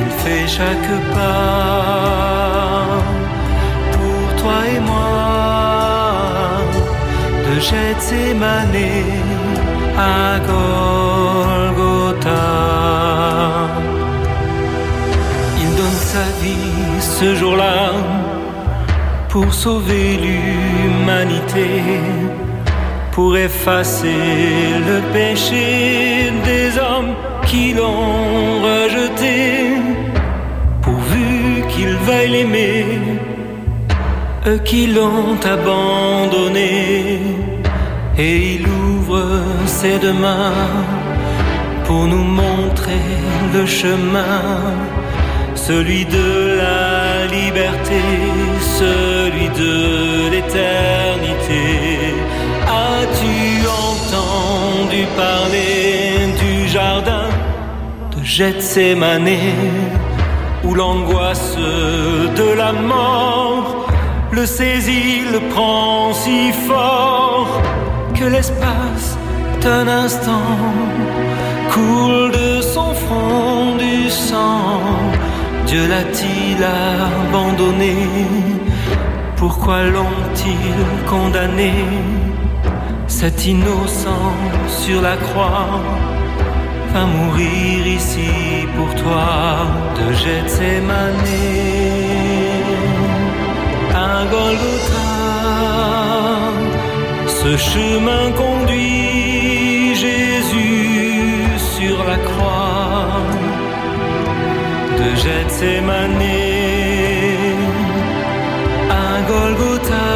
[0.00, 1.82] Il fait chaque pas
[3.92, 5.22] pour toi et moi
[7.44, 8.90] de Gethsemane
[9.96, 10.38] à
[11.70, 12.30] Golgotha.
[15.60, 17.92] Il donne sa vie ce jour-là
[19.28, 21.70] pour sauver l'humanité,
[23.12, 24.24] pour effacer
[24.88, 27.14] le péché des hommes
[27.46, 29.76] qui l'ont rejeté,
[30.82, 32.86] pourvu qu'ils veuillent l'aimer
[34.46, 37.20] eux qui l'ont abandonné,
[38.18, 40.84] et il ouvre ses deux mains
[41.84, 43.06] pour nous montrer
[43.54, 44.42] le chemin,
[45.54, 48.02] celui de la liberté,
[48.60, 51.91] celui de l'éternité.
[55.16, 57.28] Parler du jardin
[58.14, 59.28] de Gethsemane,
[60.64, 63.86] où l'angoisse de la mort
[64.30, 67.60] le saisit, le prend si fort
[68.14, 69.18] que l'espace
[69.60, 70.56] d'un instant
[71.70, 74.80] coule de son front du sang.
[75.66, 77.96] Dieu l'a-t-il abandonné?
[79.36, 81.72] Pourquoi l'ont-ils condamné?
[83.06, 84.32] Cet innocent
[84.72, 85.80] sur la croix
[86.92, 89.28] va mourir ici pour toi
[89.98, 91.28] de Gethsemane
[93.94, 95.10] à Golgotha.
[97.26, 103.22] Ce chemin conduit Jésus sur la croix
[104.98, 106.26] de Gethsemane
[108.90, 110.08] à Golgotha.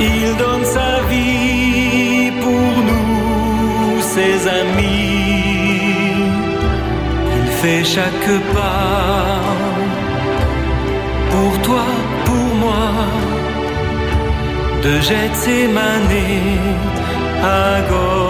[0.00, 0.51] Il donne
[4.22, 6.12] ses amis.
[7.36, 9.40] Il fait chaque pas
[11.30, 11.86] pour toi,
[12.26, 12.88] pour moi,
[14.82, 16.16] de Gethsemane
[17.42, 18.21] à Golgotha.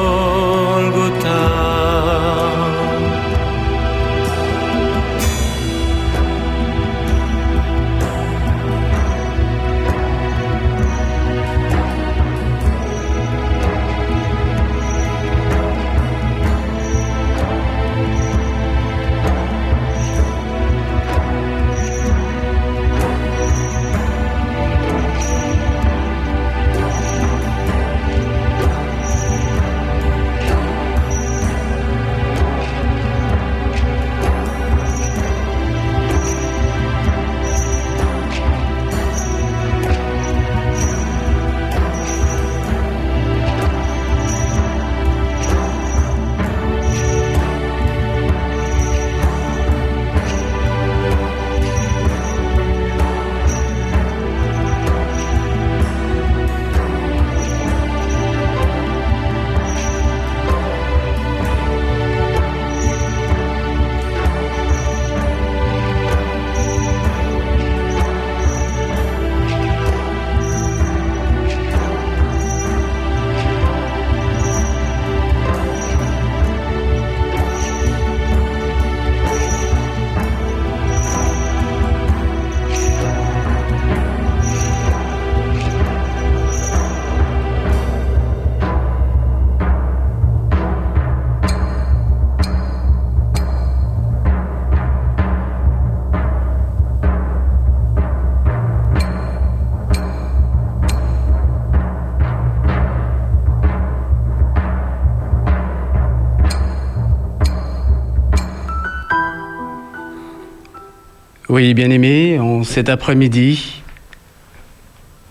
[111.55, 113.83] Oui, bien-aimés, en cet après-midi,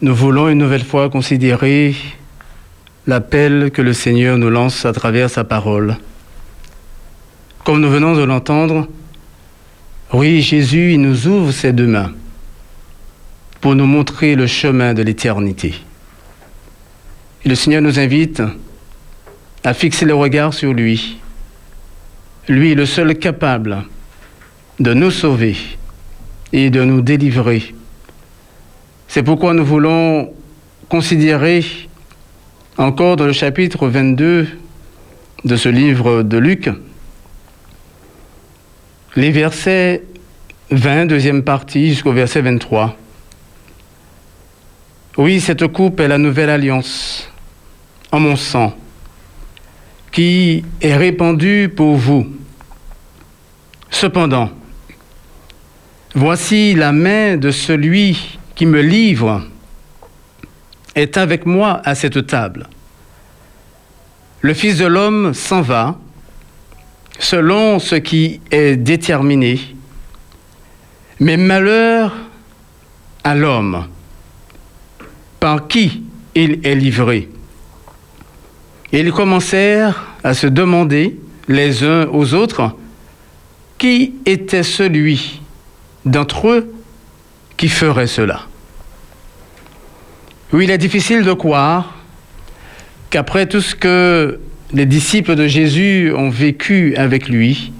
[0.04, 1.96] nous voulons une nouvelle fois considérer
[3.08, 5.98] l'appel que le Seigneur nous lance à travers sa parole.
[7.64, 8.88] Comme nous venons de l'entendre,
[10.14, 12.14] oui, Jésus, il nous ouvre ses deux mains
[13.60, 15.74] pour nous montrer le chemin de l'éternité.
[17.44, 18.44] Et le Seigneur nous invite
[19.64, 21.18] à fixer le regard sur lui.
[22.48, 23.86] Lui, le seul capable
[24.80, 25.56] de nous sauver
[26.54, 27.74] et de nous délivrer.
[29.08, 30.34] C'est pourquoi nous voulons
[30.90, 31.64] considérer
[32.78, 34.48] encore dans le chapitre 22
[35.44, 36.70] de ce livre de Luc
[39.16, 40.04] les versets
[40.70, 42.96] 20, deuxième partie, jusqu'au verset 23.
[45.18, 47.30] Oui, cette coupe est la nouvelle alliance
[48.12, 48.74] en mon sang
[50.12, 52.28] qui est répandue pour vous.
[53.90, 54.50] Cependant,
[56.16, 59.44] voici la main de celui qui me livre
[60.96, 62.68] est avec moi à cette table.
[64.42, 65.98] Le Fils de l'homme s'en va
[67.20, 69.60] selon ce qui est déterminé,
[71.20, 72.14] mais malheur
[73.24, 73.86] à l'homme
[75.40, 76.04] par qui
[76.36, 77.30] il est livré.
[78.92, 82.76] Et ils commencèrent à se demander les uns aux autres
[83.78, 85.41] qui était celui
[86.06, 86.74] d'entre eux
[87.58, 88.42] qui ferait cela.
[90.54, 91.96] Oui, il est difficile de croire
[93.10, 94.40] qu'après tout ce que
[94.74, 97.72] les disciples de Jésus ont vécu avec lui,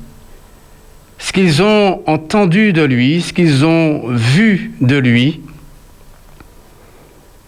[1.20, 5.42] ce qu'ils ont entendu de lui, ce qu'ils ont vu de lui,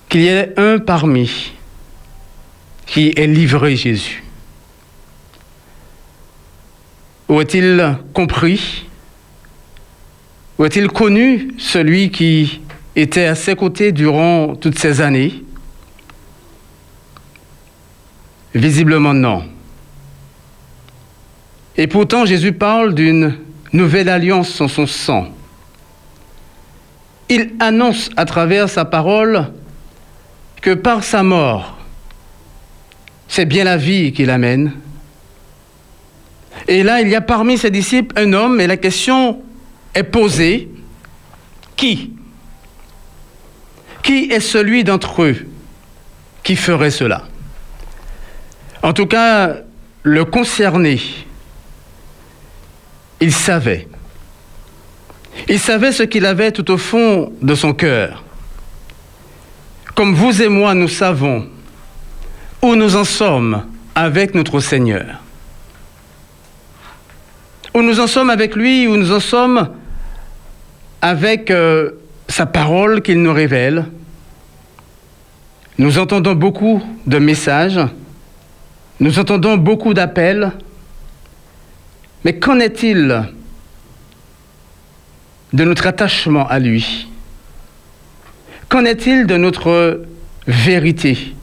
[0.10, 1.54] qu'il y ait un parmi
[2.86, 4.24] qui ait livré Jésus.
[7.30, 8.86] Où a-t-il compris
[10.58, 12.62] Où a-t-il connu celui qui
[12.96, 15.44] était à ses côtés durant toutes ces années?
[18.54, 19.44] Visiblement non.
[21.76, 23.36] Et pourtant Jésus parle d'une
[23.72, 25.28] nouvelle alliance en son sang.
[27.30, 29.48] Il annonce à travers sa parole
[30.62, 31.78] que par sa mort,
[33.28, 34.74] c'est bien la vie qu'il amène.
[36.68, 39.42] Et là, il y a parmi ses disciples un homme, et la question
[39.94, 40.70] est posée,
[41.76, 42.12] qui?
[44.02, 45.48] Qui est celui d'entre eux
[46.44, 47.24] qui ferait cela?
[48.82, 49.56] En tout cas,
[50.04, 51.00] le concerné,
[53.22, 53.88] il savait.
[55.48, 58.24] Il savait ce qu'il avait tout au fond de son cœur.
[59.96, 61.48] Comme vous et moi, nous savons
[62.62, 63.66] où nous en sommes
[63.96, 65.22] avec notre Seigneur.
[67.74, 69.70] Où nous en sommes avec lui, où nous en sommes
[71.04, 71.92] avec euh,
[72.30, 73.86] sa parole qu'il nous révèle.
[75.78, 77.80] Nous entendons beaucoup de messages,
[79.02, 80.54] nous entendons beaucoup d'appels,
[82.24, 83.22] mais qu'en est-il
[85.52, 87.10] de notre attachement à lui?
[88.70, 90.06] Qu'en est-il de notre
[90.48, 91.36] vérité,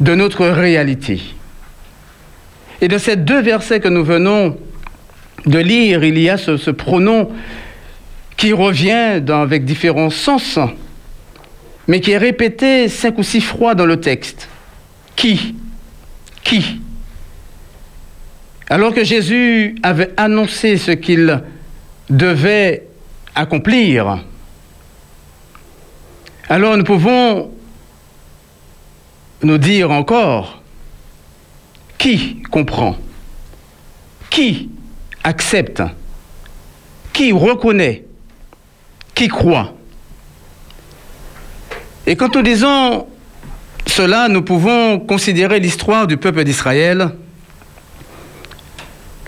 [0.00, 1.20] de notre réalité?
[2.80, 4.56] Et de ces deux versets que nous venons
[5.44, 7.30] de lire, il y a ce, ce pronom
[8.40, 10.58] qui revient avec différents sens,
[11.86, 14.48] mais qui est répété cinq ou six fois dans le texte.
[15.14, 15.54] Qui?
[16.42, 16.80] Qui?
[18.70, 21.42] Alors que Jésus avait annoncé ce qu'il
[22.08, 22.86] devait
[23.34, 24.24] accomplir,
[26.48, 27.50] alors nous pouvons
[29.42, 30.62] nous dire encore
[31.98, 32.96] qui comprend,
[34.30, 34.70] qui
[35.24, 35.82] accepte,
[37.12, 38.04] qui reconnaît,
[39.28, 39.74] croit.
[42.06, 43.06] Et quand nous disons
[43.86, 47.10] cela, nous pouvons considérer l'histoire du peuple d'Israël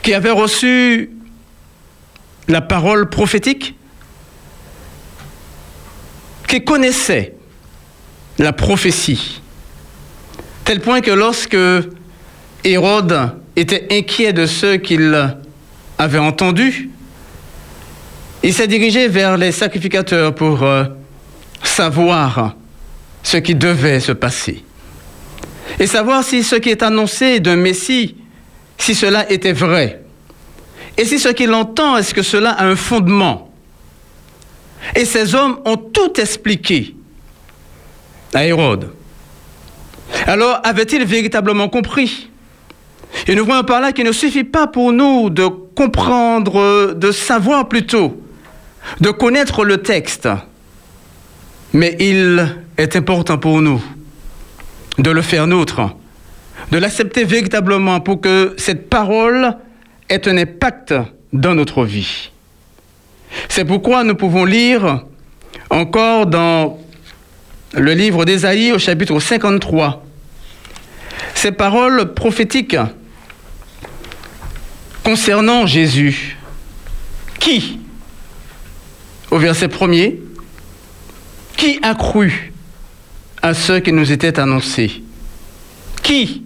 [0.02, 1.10] qui avait reçu
[2.48, 3.76] la parole prophétique,
[6.48, 7.34] qui connaissait
[8.38, 9.40] la prophétie,
[10.64, 11.56] tel point que lorsque
[12.64, 15.36] Hérode était inquiet de ceux qu'il
[15.98, 16.90] avait entendus,
[18.42, 20.84] il s'est dirigé vers les sacrificateurs pour euh,
[21.62, 22.56] savoir
[23.22, 24.64] ce qui devait se passer
[25.78, 28.16] et savoir si ce qui est annoncé d'un Messie,
[28.78, 30.02] si cela était vrai.
[30.98, 33.50] Et si ce qu'il entend, est-ce que cela a un fondement?
[34.96, 36.94] Et ces hommes ont tout expliqué
[38.34, 38.90] à Hérode.
[40.26, 42.28] Alors, avait-il véritablement compris?
[43.26, 47.68] Et nous voyons par là qu'il ne suffit pas pour nous de comprendre, de savoir
[47.68, 48.20] plutôt
[49.00, 50.28] de connaître le texte,
[51.72, 53.82] mais il est important pour nous
[54.98, 55.94] de le faire nôtre,
[56.70, 59.56] de l'accepter véritablement pour que cette parole
[60.08, 60.94] ait un impact
[61.32, 62.30] dans notre vie.
[63.48, 65.04] C'est pourquoi nous pouvons lire
[65.70, 66.78] encore dans
[67.72, 70.04] le livre d'Ésaïe au chapitre 53
[71.34, 72.76] ces paroles prophétiques
[75.04, 76.36] concernant Jésus.
[77.40, 77.80] Qui,
[79.32, 80.20] au verset premier,
[81.56, 82.52] qui a cru
[83.40, 85.02] à ce qui nous était annoncé
[86.02, 86.42] Qui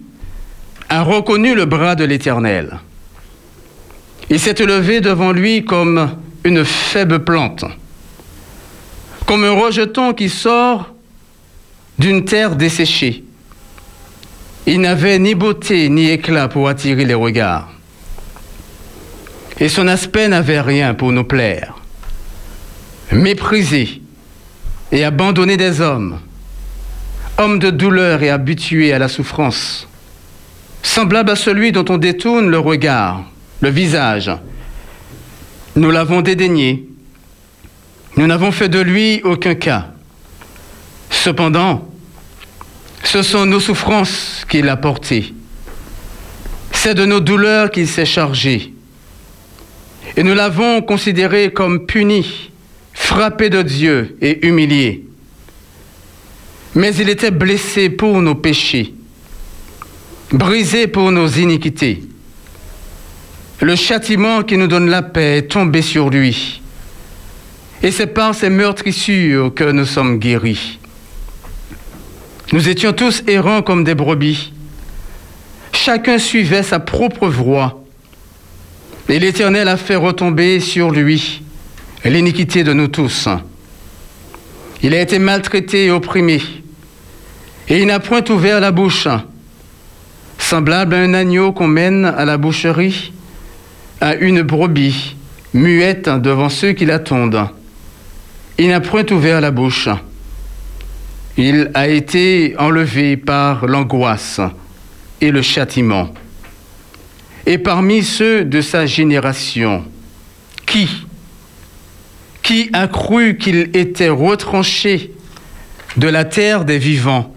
[0.87, 2.79] a reconnu le bras de l'Éternel
[4.29, 6.15] Il s'est élevé devant lui comme
[6.45, 7.65] une faible plante,
[9.25, 10.93] comme un rejeton qui sort
[11.99, 13.25] d'une terre desséchée.
[14.65, 17.69] Il n'avait ni beauté ni éclat pour attirer les regards.
[19.59, 21.76] Et son aspect n'avait rien pour nous plaire.
[23.11, 24.01] Méprisé
[24.91, 26.19] et abandonné des hommes,
[27.37, 29.87] homme de douleur et habitué à la souffrance,
[30.83, 33.23] semblable à celui dont on détourne le regard,
[33.61, 34.31] le visage.
[35.75, 36.87] Nous l'avons dédaigné.
[38.17, 39.87] Nous n'avons fait de lui aucun cas.
[41.09, 41.87] Cependant,
[43.03, 45.33] ce sont nos souffrances qu'il a portées.
[46.71, 48.73] C'est de nos douleurs qu'il s'est chargé.
[50.15, 52.51] Et nous l'avons considéré comme puni,
[53.07, 55.05] frappé de Dieu et humilié.
[56.75, 58.93] Mais il était blessé pour nos péchés,
[60.33, 62.03] brisé pour nos iniquités.
[63.61, 66.61] Le châtiment qui nous donne la paix est tombé sur lui.
[67.81, 70.77] Et c'est par ces meurtrissures que nous sommes guéris.
[72.51, 74.51] Nous étions tous errants comme des brebis.
[75.71, 77.81] Chacun suivait sa propre voie.
[79.07, 81.41] Et l'Éternel a fait retomber sur lui
[82.09, 83.27] l'iniquité de nous tous.
[84.83, 86.41] Il a été maltraité et opprimé.
[87.67, 89.07] Et il n'a point ouvert la bouche.
[90.37, 93.11] Semblable à un agneau qu'on mène à la boucherie,
[93.99, 95.15] à une brebis,
[95.53, 97.49] muette devant ceux qui l'attendent.
[98.57, 99.89] Il n'a point ouvert la bouche.
[101.37, 104.39] Il a été enlevé par l'angoisse
[105.19, 106.13] et le châtiment.
[107.45, 109.83] Et parmi ceux de sa génération,
[110.65, 111.06] qui
[112.47, 115.11] Qui a cru qu'il était retranché
[115.97, 117.35] de la terre des vivants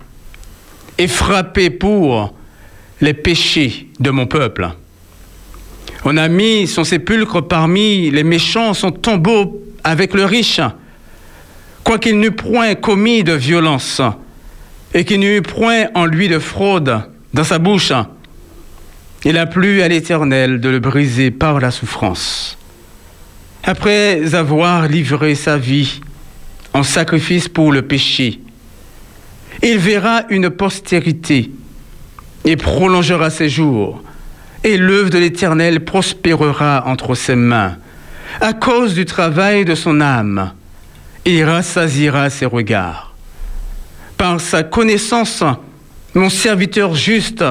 [0.98, 2.32] et frappé pour
[3.00, 4.70] les péchés de mon peuple
[6.04, 10.60] On a mis son sépulcre parmi les méchants, son tombeau avec le riche
[11.82, 14.00] quoiqu'il n'eût point commis de violence
[14.94, 17.00] et qu'il n'eût point en lui de fraude
[17.34, 17.92] dans sa bouche,
[19.24, 22.59] il a plu à l'Éternel de le briser par la souffrance.
[23.64, 26.00] Après avoir livré sa vie
[26.72, 28.40] en sacrifice pour le péché,
[29.62, 31.50] il verra une postérité
[32.44, 34.02] et prolongera ses jours,
[34.64, 37.76] et l'œuvre de l'Éternel prospérera entre ses mains,
[38.40, 40.52] à cause du travail de son âme
[41.24, 43.14] et rassasiera ses regards.
[44.16, 45.44] Par sa connaissance,
[46.14, 47.44] mon serviteur juste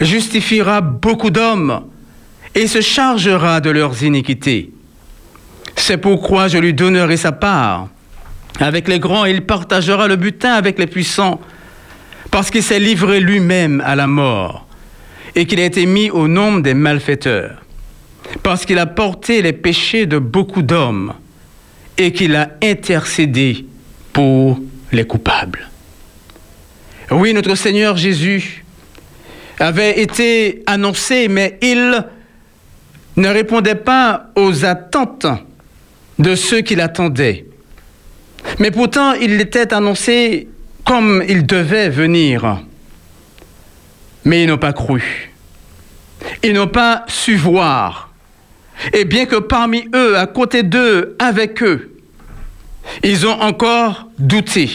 [0.00, 1.82] justifiera beaucoup d'hommes
[2.54, 4.72] et se chargera de leurs iniquités.
[5.76, 7.88] C'est pourquoi je lui donnerai sa part.
[8.60, 11.40] Avec les grands, il partagera le butin avec les puissants,
[12.30, 14.66] parce qu'il s'est livré lui-même à la mort
[15.34, 17.62] et qu'il a été mis au nombre des malfaiteurs,
[18.42, 21.14] parce qu'il a porté les péchés de beaucoup d'hommes
[21.96, 23.66] et qu'il a intercédé
[24.12, 24.60] pour
[24.92, 25.68] les coupables.
[27.10, 28.64] Oui, notre Seigneur Jésus
[29.58, 32.04] avait été annoncé, mais il
[33.16, 35.26] ne répondait pas aux attentes
[36.20, 37.46] de ceux qui l'attendaient.
[38.58, 40.48] Mais pourtant, il était annoncé
[40.84, 42.60] comme il devait venir.
[44.24, 45.32] Mais ils n'ont pas cru.
[46.42, 48.12] Ils n'ont pas su voir.
[48.92, 51.96] Et bien que parmi eux, à côté d'eux, avec eux,
[53.02, 54.70] ils ont encore douté.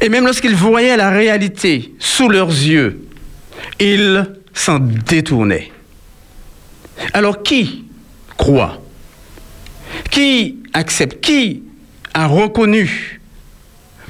[0.00, 3.02] Et même lorsqu'ils voyaient la réalité sous leurs yeux,
[3.80, 5.70] ils s'en détournaient.
[7.14, 7.84] Alors qui
[8.36, 8.82] croit
[10.10, 11.62] Qui accepte Qui
[12.14, 13.20] a reconnu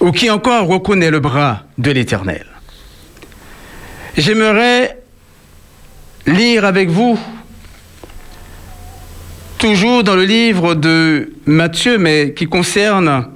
[0.01, 2.47] Ou qui encore reconnaît le bras de l'Éternel?
[4.17, 4.99] J'aimerais
[6.27, 7.19] lire avec vous
[9.59, 13.27] toujours dans le livre de Matthieu, mais qui concerne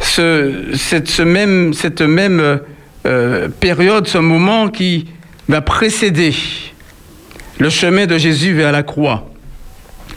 [0.00, 2.60] cette même
[3.06, 5.08] euh, période, ce moment qui
[5.48, 6.34] va précéder
[7.58, 9.29] le chemin de Jésus vers la croix.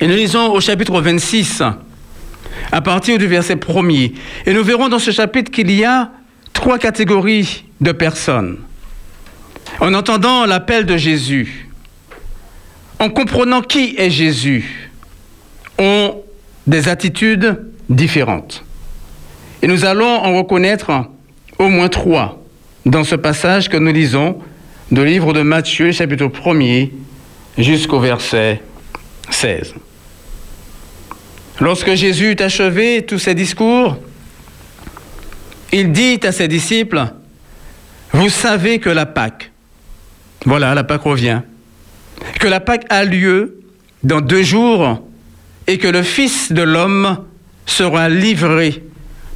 [0.04, 1.64] Et nous lisons au chapitre 26,
[2.74, 4.12] à partir du verset premier.
[4.46, 6.12] Et nous verrons dans ce chapitre qu'il y a
[6.52, 8.58] trois catégories de personnes.
[9.80, 11.70] En entendant l'appel de Jésus,
[13.00, 14.92] en comprenant qui est Jésus,
[15.80, 16.22] ont
[16.68, 18.66] des attitudes différentes.
[19.62, 20.92] Et nous allons en reconnaître
[21.60, 22.44] au moins trois
[22.86, 24.38] dans ce passage que nous lisons
[24.92, 26.92] du livre de Matthieu, chapitre 1er,
[27.58, 28.62] jusqu'au verset
[29.30, 29.76] 16.
[31.60, 33.98] Lorsque Jésus eut achevé tous ses discours,
[35.72, 37.06] il dit à ses disciples,
[38.12, 39.52] Vous savez que la Pâque,
[40.46, 41.42] voilà, la Pâque revient,
[42.40, 43.60] que la Pâque a lieu
[44.04, 45.02] dans deux jours
[45.68, 47.20] et que le Fils de l'homme
[47.66, 48.84] sera livré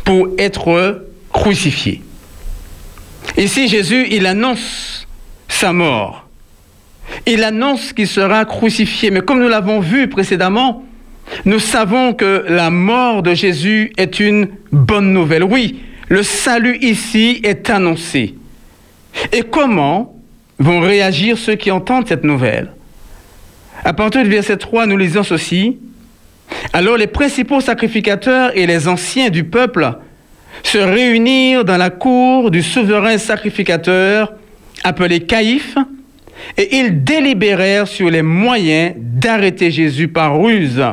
[0.03, 2.01] pour être crucifié.
[3.37, 5.07] Ici, Jésus, il annonce
[5.47, 6.27] sa mort.
[7.25, 9.11] Il annonce qu'il sera crucifié.
[9.11, 10.86] Mais comme nous l'avons vu précédemment,
[11.45, 15.43] nous savons que la mort de Jésus est une bonne nouvelle.
[15.43, 18.35] Oui, le salut ici est annoncé.
[19.33, 20.15] Et comment
[20.59, 22.71] vont réagir ceux qui entendent cette nouvelle?
[23.83, 25.77] À partir du verset 3, nous lisons ceci.
[26.73, 29.93] Alors les principaux sacrificateurs et les anciens du peuple
[30.63, 34.33] se réunirent dans la cour du souverain sacrificateur
[34.83, 35.77] appelé Caïphe,
[36.57, 40.83] et ils délibérèrent sur les moyens d'arrêter Jésus par ruse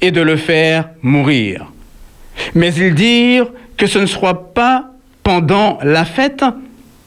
[0.00, 1.66] et de le faire mourir.
[2.54, 4.90] Mais ils dirent que ce ne soit pas
[5.22, 6.44] pendant la fête,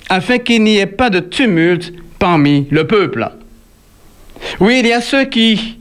[0.10, 3.30] afin qu'il n'y ait pas de tumulte parmi le peuple.
[4.60, 5.78] Oui, il y a ceux qui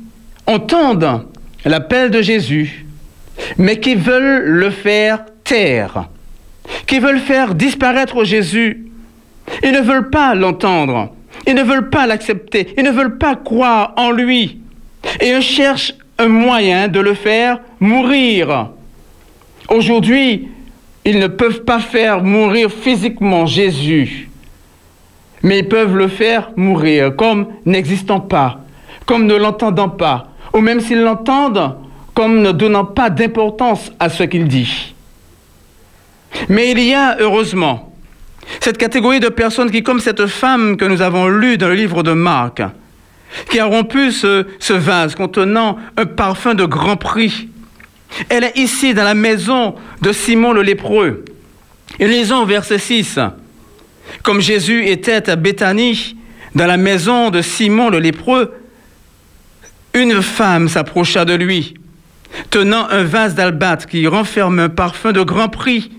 [0.47, 1.27] entendent
[1.65, 2.87] l'appel de Jésus,
[3.59, 6.09] mais qui veulent le faire taire,
[6.87, 8.87] qui veulent faire disparaître Jésus.
[9.63, 11.15] Ils ne veulent pas l'entendre,
[11.47, 14.61] ils ne veulent pas l'accepter, ils ne veulent pas croire en lui.
[15.21, 18.71] Et ils cherchent un moyen de le faire mourir.
[19.69, 20.49] Aujourd'hui,
[21.05, 24.31] ils ne peuvent pas faire mourir physiquement Jésus,
[25.43, 28.61] mais ils peuvent le faire mourir comme n'existant pas,
[29.05, 31.77] comme ne l'entendant pas, ou même s'ils l'entendent,
[32.15, 34.95] comme ne donnant pas d'importance à ce qu'il dit.
[36.49, 37.93] Mais il y a, heureusement,
[38.61, 42.03] cette catégorie de personnes qui, comme cette femme que nous avons lue dans le livre
[42.03, 42.63] de Marc,
[43.51, 47.49] qui a rompu ce, vase contenant un parfum de grand prix.
[48.29, 51.25] Elle est ici dans la maison de Simon le lépreux.
[51.99, 53.19] Et lisons verset 6.
[54.23, 56.17] Comme Jésus était à Béthanie,
[56.55, 58.53] dans la maison de Simon le lépreux,
[59.95, 61.75] une femme s'approcha de lui,
[62.51, 65.91] tenant un vase d'albâtre qui renferme un parfum de grand prix.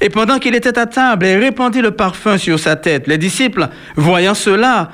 [0.00, 3.06] Et pendant qu'il était à table, elle répandit le parfum sur sa tête.
[3.06, 4.92] Les disciples, voyant cela,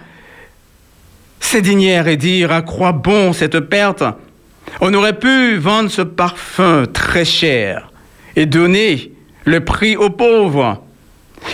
[1.41, 4.05] s'indignèrent et dirent à quoi bon cette perte
[4.80, 7.91] On aurait pu vendre ce parfum très cher
[8.36, 9.12] et donner
[9.45, 10.82] le prix aux pauvres.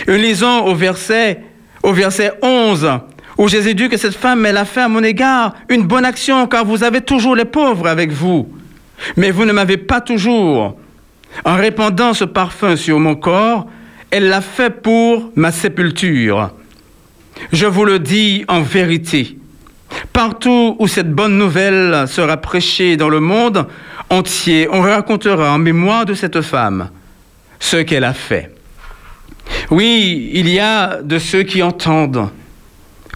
[0.07, 1.41] Et lisons au verset,
[1.83, 2.99] au verset 11,
[3.37, 6.47] où Jésus dit que cette femme, elle a fait à mon égard une bonne action,
[6.47, 8.49] car vous avez toujours les pauvres avec vous,
[9.17, 10.77] mais vous ne m'avez pas toujours.
[11.43, 13.67] En répandant ce parfum sur mon corps,
[14.11, 16.51] elle l'a fait pour ma sépulture.
[17.51, 19.37] Je vous le dis en vérité,
[20.13, 23.67] Partout où cette bonne nouvelle sera prêchée dans le monde
[24.09, 26.89] entier, on racontera en mémoire de cette femme
[27.59, 28.51] ce qu'elle a fait.
[29.71, 32.29] Oui, il y a de ceux qui entendent,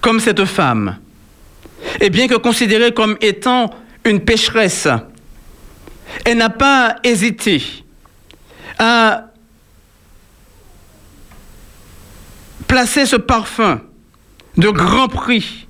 [0.01, 0.97] comme cette femme,
[1.99, 3.69] et bien que considérée comme étant
[4.05, 4.87] une pécheresse,
[6.25, 7.61] elle n'a pas hésité
[8.77, 9.25] à
[12.67, 13.81] placer ce parfum
[14.57, 15.67] de grand prix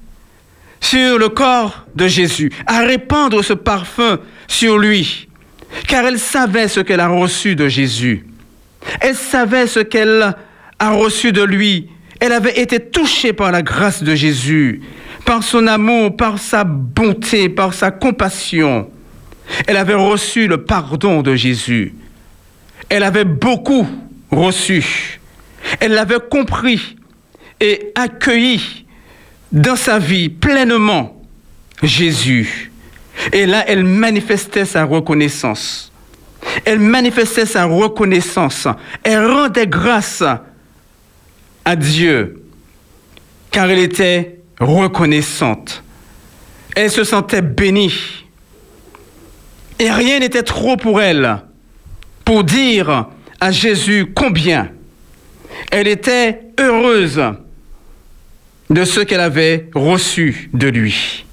[0.80, 5.28] sur le corps de Jésus, à répandre ce parfum sur lui,
[5.88, 8.26] car elle savait ce qu'elle a reçu de Jésus.
[9.02, 10.36] Elle savait ce qu'elle
[10.80, 11.90] a reçu de lui.
[12.20, 14.82] Elle avait été touchée par la grâce de Jésus,
[15.26, 18.90] par son amour, par sa bonté, par sa compassion.
[19.68, 21.94] Elle avait reçu le pardon de Jésus.
[22.90, 23.88] Elle avait beaucoup
[24.32, 25.20] reçu.
[25.80, 26.96] Elle l'avait compris
[27.60, 28.86] et accueilli
[29.52, 31.22] dans sa vie pleinement
[31.84, 32.72] Jésus.
[33.34, 35.92] Et là, elle manifestait sa reconnaissance.
[36.66, 38.68] Elle manifestait sa reconnaissance.
[39.04, 40.24] Elle rendait grâce
[41.66, 42.44] à Dieu,
[43.52, 45.84] car elle était reconnaissante.
[46.76, 48.26] Elle se sentait bénie.
[49.80, 51.40] Et rien n'était trop pour elle
[52.26, 53.08] pour dire
[53.40, 54.70] à Jésus combien
[55.72, 57.22] elle était heureuse
[58.70, 61.26] de ce qu'elle avait reçu de lui.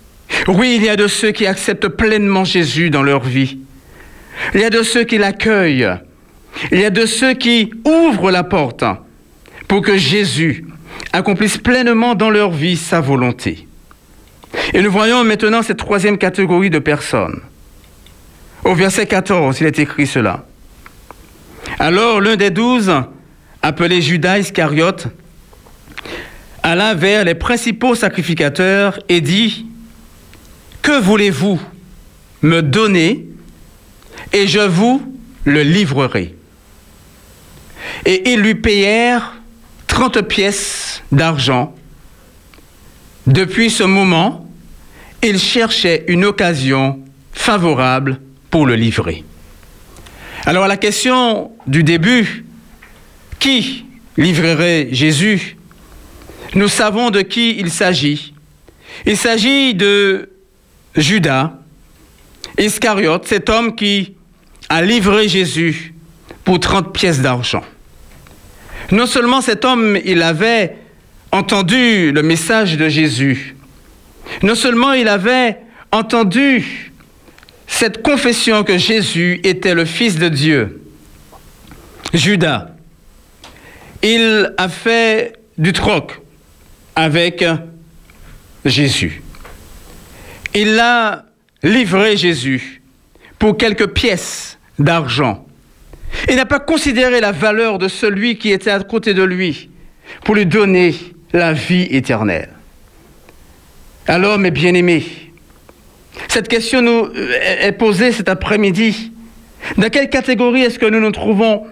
[0.49, 3.59] Oui, il y a de ceux qui acceptent pleinement Jésus dans leur vie.
[4.55, 5.89] Il y a de ceux qui l'accueillent.
[6.72, 8.84] Il y a de ceux qui ouvrent la porte
[9.68, 10.64] pour que Jésus
[11.12, 13.66] accomplisse pleinement dans leur vie sa volonté.
[14.72, 17.41] Et nous voyons maintenant cette troisième catégorie de personnes.
[18.64, 20.45] Au verset 14, il est écrit cela.
[21.78, 22.93] Alors l'un des douze,
[23.62, 25.09] appelé Judas Iscariote,
[26.67, 29.67] alla vers les principaux sacrificateurs et dit,
[30.83, 31.61] Que voulez-vous
[32.43, 33.25] me donner
[34.33, 35.01] et je vous
[35.45, 36.35] le livrerai.
[38.05, 39.35] Et ils lui payèrent
[39.87, 41.73] 30 pièces d'argent.
[43.29, 44.51] Depuis ce moment,
[45.23, 46.99] il cherchait une occasion
[47.33, 49.23] favorable pour le livrer.
[50.45, 52.45] Alors la question du début,
[53.39, 53.85] qui
[54.17, 55.57] livrerait Jésus?
[56.57, 58.32] Nous savons de qui il s'agit.
[59.04, 60.30] Il s'agit de
[60.96, 61.52] Judas,
[62.59, 64.14] Iscariote, cet homme qui
[64.70, 65.92] a livré Jésus
[66.44, 67.62] pour 30 pièces d'argent.
[68.90, 70.78] Non seulement cet homme, il avait
[71.30, 73.54] entendu le message de Jésus,
[74.42, 75.59] non seulement il avait
[75.92, 76.90] entendu
[77.66, 80.80] cette confession que Jésus était le Fils de Dieu,
[82.14, 82.68] Judas,
[84.02, 86.22] il a fait du troc
[86.97, 87.44] avec
[88.64, 89.22] Jésus.
[90.55, 91.26] Il a
[91.62, 92.82] livré Jésus
[93.38, 95.47] pour quelques pièces d'argent.
[96.28, 99.68] Il n'a pas considéré la valeur de celui qui était à côté de lui
[100.24, 100.94] pour lui donner
[101.32, 102.49] la vie éternelle.
[104.07, 105.05] Alors, mes bien-aimés,
[106.28, 109.12] cette question nous est posée cet après-midi.
[109.76, 111.66] Dans quelle catégorie est-ce que nous nous trouvons?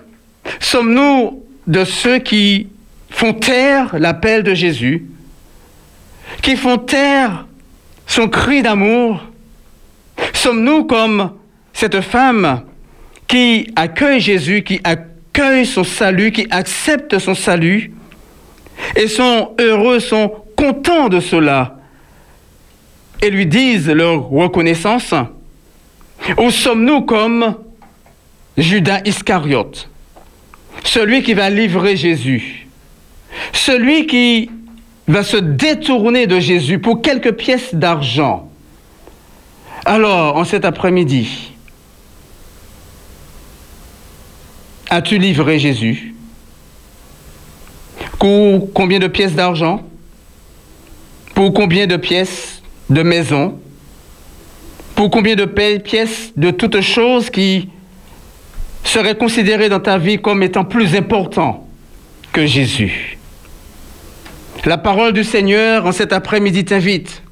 [0.60, 2.66] Sommes-nous de ceux qui
[3.08, 5.06] font taire l'appel de Jésus,
[6.44, 7.46] qui font taire
[8.06, 9.24] son cri d'amour.
[10.34, 11.32] Sommes-nous comme
[11.72, 12.64] cette femme
[13.26, 17.92] qui accueille Jésus, qui accueille son salut, qui accepte son salut,
[18.94, 21.78] et sont heureux, sont contents de cela,
[23.22, 25.14] et lui disent leur reconnaissance?
[26.36, 27.56] Ou sommes-nous comme
[28.58, 29.88] Judas Iscariote,
[30.84, 32.66] celui qui va livrer Jésus,
[33.54, 34.50] celui qui
[35.06, 38.48] va se détourner de Jésus pour quelques pièces d'argent.
[39.84, 41.54] Alors, en cet après-midi,
[44.94, 46.14] As-tu livré Jésus?
[48.20, 49.82] Pour combien de pièces d'argent?
[51.34, 53.58] Pour combien de pièces de maison?
[54.94, 57.70] Pour combien de pièces de toutes choses qui
[58.84, 61.66] seraient considérées dans ta vie comme étant plus importants
[62.32, 63.18] que Jésus?
[64.66, 67.22] La parole du Seigneur en cet après-midi t'invite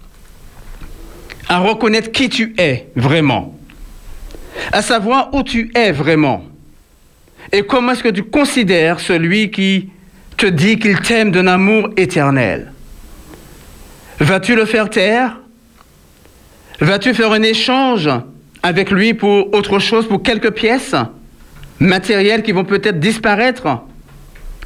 [1.48, 3.58] à reconnaître qui tu es vraiment,
[4.70, 6.44] à savoir où tu es vraiment
[7.52, 9.90] et comment est-ce que tu considères celui qui
[10.36, 12.72] te dit qu'il t'aime d'un amour éternel.
[14.18, 15.40] Vas-tu le faire taire?
[16.80, 18.10] Vas-tu faire un échange
[18.62, 20.94] avec lui pour autre chose, pour quelques pièces
[21.78, 23.82] matérielles qui vont peut-être disparaître,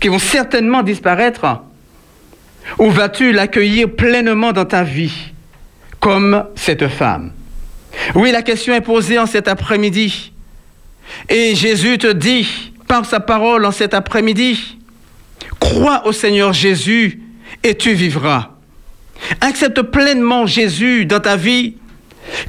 [0.00, 1.62] qui vont certainement disparaître?
[2.78, 5.32] Ou vas-tu l'accueillir pleinement dans ta vie,
[6.00, 7.32] comme cette femme?
[8.14, 10.32] Oui, la question est posée en cet après-midi.
[11.28, 14.78] Et Jésus te dit, par sa parole en cet après-midi,
[15.60, 17.20] crois au Seigneur Jésus
[17.62, 18.50] et tu vivras.
[19.40, 21.76] Accepte pleinement Jésus dans ta vie,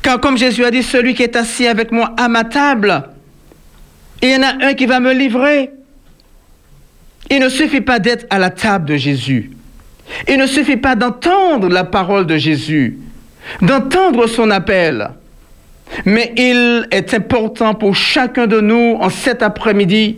[0.01, 3.09] car comme Jésus a dit, celui qui est assis avec moi à ma table,
[4.22, 5.72] il y en a un qui va me livrer.
[7.30, 9.51] Il ne suffit pas d'être à la table de Jésus.
[10.28, 12.97] Il ne suffit pas d'entendre la parole de Jésus,
[13.62, 15.12] d'entendre son appel.
[16.05, 20.18] Mais il est important pour chacun de nous en cet après-midi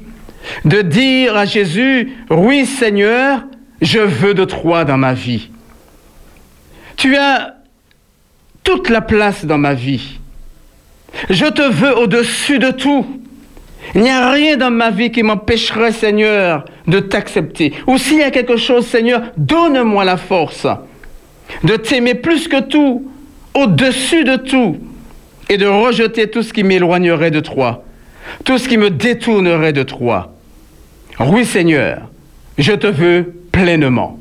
[0.65, 3.43] de dire à Jésus, oui Seigneur,
[3.81, 5.49] je veux de toi dans ma vie.
[6.97, 7.55] Tu as
[8.63, 10.19] toute la place dans ma vie.
[11.29, 13.05] Je te veux au-dessus de tout.
[13.95, 17.73] Il n'y a rien dans ma vie qui m'empêcherait, Seigneur, de t'accepter.
[17.87, 20.67] Ou s'il y a quelque chose, Seigneur, donne-moi la force
[21.63, 23.09] de t'aimer plus que tout,
[23.55, 24.77] au-dessus de tout,
[25.49, 27.83] et de rejeter tout ce qui m'éloignerait de toi,
[28.45, 30.33] tout ce qui me détournerait de toi.
[31.19, 32.03] Oui Seigneur,
[32.57, 34.19] je te veux pleinement.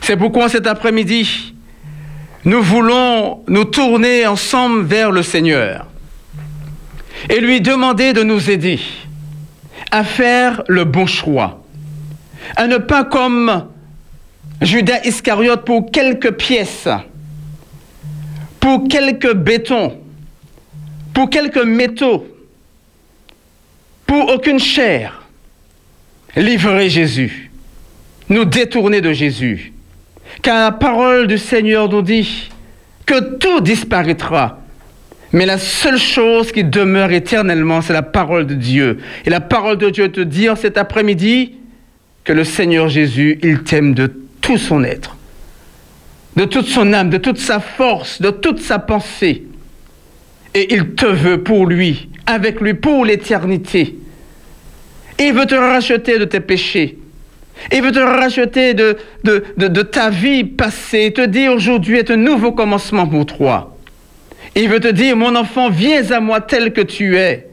[0.00, 1.54] C'est pourquoi cet après-midi,
[2.44, 5.86] nous voulons nous tourner ensemble vers le Seigneur
[7.28, 8.80] et lui demander de nous aider
[9.90, 11.64] à faire le bon choix,
[12.56, 13.68] à ne pas comme
[14.60, 16.88] Judas Iscariote pour quelques pièces,
[18.60, 19.98] pour quelques bétons,
[21.14, 22.26] pour quelques métaux,
[24.06, 25.18] pour aucune chair
[26.36, 27.50] livrer Jésus,
[28.28, 29.72] nous détourner de Jésus.
[30.42, 32.50] Car la parole du Seigneur nous dit
[33.06, 34.58] que tout disparaîtra.
[35.32, 38.98] Mais la seule chose qui demeure éternellement, c'est la parole de Dieu.
[39.26, 41.54] Et la parole de Dieu te dit cet après-midi
[42.24, 45.16] que le Seigneur Jésus, il t'aime de tout son être,
[46.36, 49.44] de toute son âme, de toute sa force, de toute sa pensée.
[50.54, 53.96] Et il te veut pour lui, avec lui, pour l'éternité.
[55.18, 56.98] Il veut te racheter de tes péchés.
[57.72, 63.06] Il veut te racheter de, ta vie passée, te dire aujourd'hui est un nouveau commencement
[63.06, 63.77] pour toi.
[64.60, 67.46] Il veut te dire, mon enfant, viens à moi tel que tu es,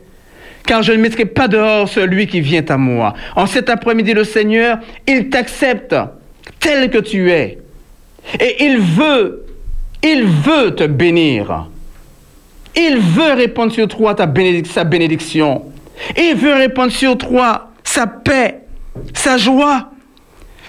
[0.66, 3.14] car je ne mettrai pas dehors celui qui vient à moi.
[3.36, 5.95] En cet après-midi, le Seigneur, il t'accepte
[6.60, 7.60] tel que tu es.
[8.39, 9.45] Et il veut,
[10.01, 11.68] il veut te bénir.
[12.76, 15.62] Il veut répandre sur toi sa bénédiction.
[16.18, 18.62] Il veut répandre sur toi sa paix,
[19.14, 19.91] sa joie.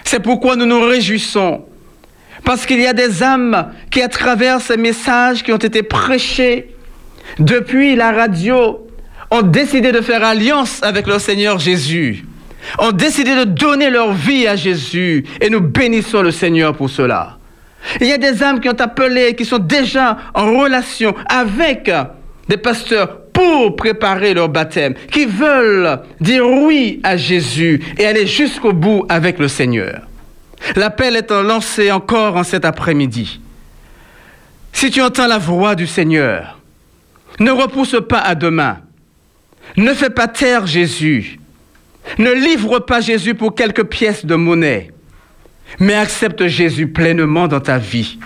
[0.05, 1.64] C'est pourquoi nous nous réjouissons.
[2.47, 6.76] Parce qu'il y a des âmes qui, à travers ces messages qui ont été prêchés
[7.40, 8.86] depuis la radio,
[9.32, 12.24] ont décidé de faire alliance avec leur Seigneur Jésus.
[12.78, 15.24] Ont décidé de donner leur vie à Jésus.
[15.40, 17.36] Et nous bénissons le Seigneur pour cela.
[18.01, 21.90] Il y a des âmes qui ont appelé, qui sont déjà en relation avec
[22.49, 28.72] des pasteurs pour préparer leur baptême, qui veulent dire oui à Jésus et aller jusqu'au
[28.72, 30.03] bout avec le Seigneur.
[30.75, 33.41] L'appel est lancé encore en cet après-midi.
[34.73, 36.59] Si tu entends la voix du Seigneur,
[37.41, 38.79] ne repousse pas à demain.
[39.77, 41.39] Ne fais pas taire Jésus.
[42.19, 44.93] Ne livre pas Jésus pour quelques pièces de monnaie,
[45.81, 48.19] mais accepte Jésus pleinement dans ta vie.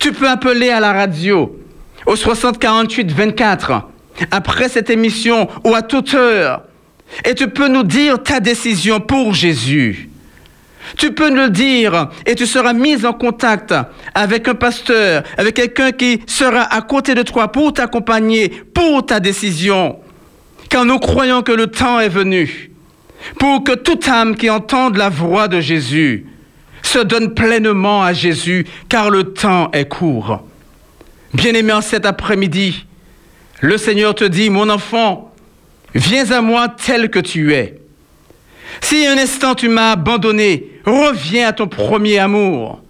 [0.00, 1.60] Tu peux appeler à la radio
[2.06, 3.88] au 60 48 24
[4.30, 6.62] après cette émission ou à toute heure
[7.24, 10.08] et tu peux nous dire ta décision pour Jésus.
[10.96, 13.74] Tu peux nous le dire et tu seras mis en contact
[14.14, 19.20] avec un pasteur, avec quelqu'un qui sera à côté de toi pour t'accompagner, pour ta
[19.20, 19.98] décision.
[20.68, 22.70] Car nous croyons que le temps est venu
[23.38, 26.26] pour que toute âme qui entende la voix de Jésus
[26.82, 30.44] se donne pleinement à Jésus, car le temps est court.
[31.32, 32.84] Bien-aimé, en cet après-midi,
[33.60, 35.34] le Seigneur te dit, mon enfant,
[35.94, 37.80] viens à moi tel que tu es.
[38.80, 42.82] Si un instant tu m'as abandonné, reviens à ton premier amour.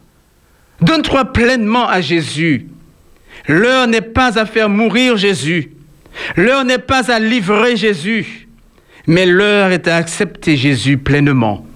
[0.80, 2.68] Donne-toi pleinement à Jésus.
[3.46, 5.72] L'heure n'est pas à faire mourir Jésus.
[6.36, 8.48] L'heure n'est pas à livrer Jésus.
[9.06, 11.66] Mais l'heure est à accepter Jésus pleinement.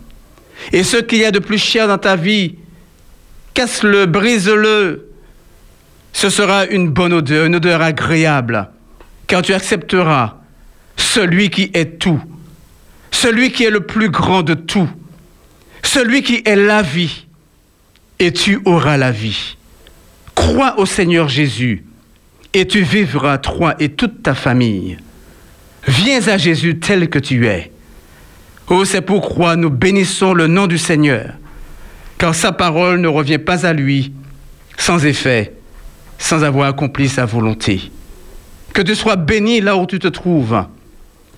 [0.73, 2.57] Et ce qu'il y a de plus cher dans ta vie,
[3.55, 5.11] casse-le, brise-le.
[6.13, 8.69] Ce sera une bonne odeur, une odeur agréable,
[9.27, 10.37] car tu accepteras
[10.97, 12.21] celui qui est tout,
[13.11, 14.89] celui qui est le plus grand de tout,
[15.83, 17.27] celui qui est la vie,
[18.19, 19.57] et tu auras la vie.
[20.35, 21.85] Crois au Seigneur Jésus,
[22.55, 24.99] et tu vivras, toi et toute ta famille.
[25.87, 27.73] Viens à Jésus tel que tu es.
[28.69, 31.33] Oh, c'est pourquoi nous bénissons le nom du Seigneur,
[32.19, 34.13] car sa parole ne revient pas à lui
[34.77, 35.55] sans effet,
[36.19, 37.91] sans avoir accompli sa volonté.
[38.73, 40.65] Que tu sois béni là où tu te trouves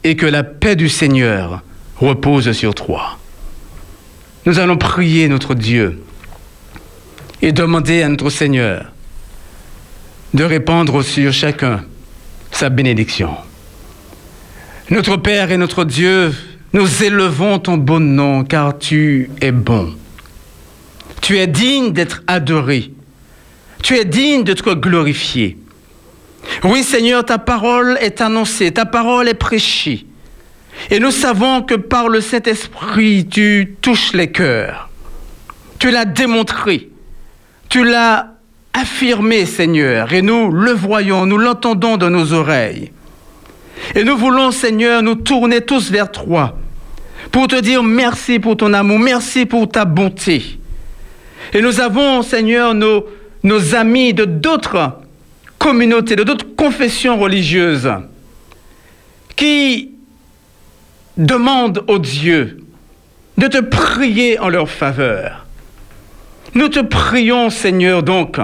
[0.04, 1.62] et que la paix du Seigneur
[1.96, 3.18] repose sur toi.
[4.46, 6.02] Nous allons prier notre Dieu
[7.42, 8.92] et demander à notre Seigneur
[10.32, 11.84] de répandre sur chacun
[12.50, 13.30] sa bénédiction.
[14.90, 16.32] Notre Père et notre Dieu,
[16.72, 19.94] nous élevons ton bon nom car tu es bon.
[21.20, 22.92] Tu es digne d'être adoré.
[23.82, 25.58] Tu es digne d'être glorifié.
[26.64, 30.06] Oui Seigneur, ta parole est annoncée, ta parole est prêchée.
[30.90, 34.88] Et nous savons que par le Saint-Esprit, tu touches les cœurs.
[35.78, 36.90] Tu l'as démontré.
[37.68, 38.34] Tu l'as
[38.72, 40.12] affirmé, Seigneur.
[40.12, 42.92] Et nous le voyons, nous l'entendons dans nos oreilles.
[43.94, 46.56] Et nous voulons, Seigneur, nous tourner tous vers toi
[47.30, 50.58] pour te dire merci pour ton amour, merci pour ta bonté.
[51.52, 53.06] Et nous avons, Seigneur, nos,
[53.42, 54.99] nos amis de d'autres
[55.60, 57.88] communautés, de d'autres confessions religieuses
[59.36, 59.92] qui
[61.16, 62.64] demandent au Dieu
[63.36, 65.46] de te prier en leur faveur.
[66.54, 68.38] Nous te prions, Seigneur, donc,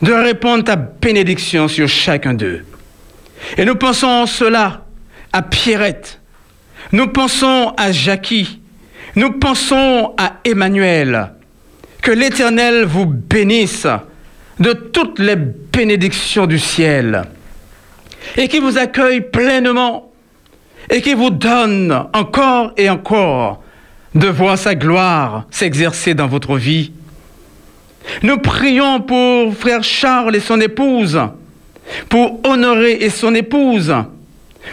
[0.00, 2.64] de répondre ta bénédiction sur chacun d'eux.
[3.56, 4.86] Et nous pensons en cela
[5.32, 6.20] à Pierrette,
[6.92, 8.60] nous pensons à Jackie,
[9.16, 11.32] nous pensons à Emmanuel.
[12.00, 13.86] Que l'Éternel vous bénisse
[14.60, 17.22] de toutes les bénédictions du ciel
[18.36, 20.10] et qui vous accueille pleinement
[20.90, 23.62] et qui vous donne encore et encore
[24.14, 26.92] de voir sa gloire s'exercer dans votre vie.
[28.22, 31.20] Nous prions pour frère Charles et son épouse,
[32.08, 33.94] pour Honoré et son épouse,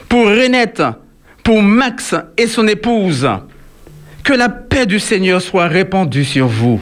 [0.07, 0.83] pour Renette,
[1.43, 3.27] pour Max et son épouse.
[4.23, 6.81] Que la paix du Seigneur soit répandue sur vous.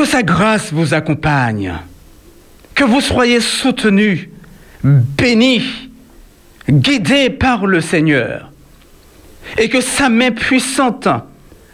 [0.00, 1.74] Que sa grâce vous accompagne.
[2.74, 4.30] Que vous soyez soutenus,
[4.82, 5.90] bénis,
[6.70, 8.50] guidés par le Seigneur.
[9.58, 11.06] Et que sa main puissante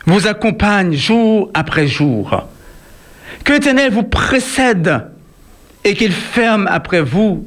[0.06, 2.48] vous accompagne jour après jour.
[3.44, 5.06] Que l'Éternel vous précède
[5.84, 7.46] et qu'il ferme après vous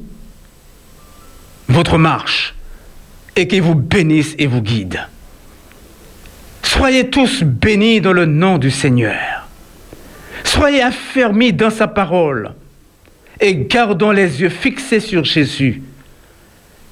[1.68, 2.54] votre marche
[3.36, 5.06] et qu'il vous bénisse et vous guide.
[6.62, 9.39] Soyez tous bénis dans le nom du Seigneur.
[10.44, 12.52] Soyez affermis dans sa parole
[13.40, 15.82] et gardons les yeux fixés sur Jésus.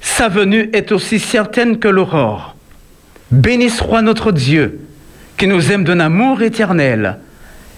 [0.01, 2.55] Sa venue est aussi certaine que l'aurore.
[3.31, 4.79] Béni soit notre Dieu
[5.37, 7.17] qui nous aime d'un amour éternel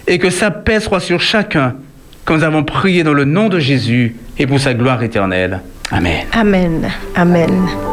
[0.08, 1.76] et que sa paix soit sur chacun
[2.26, 5.62] quand nous avons prié dans le nom de Jésus et pour sa gloire éternelle.
[5.92, 6.26] Amen.
[6.32, 6.90] Amen.
[7.16, 7.91] Amen.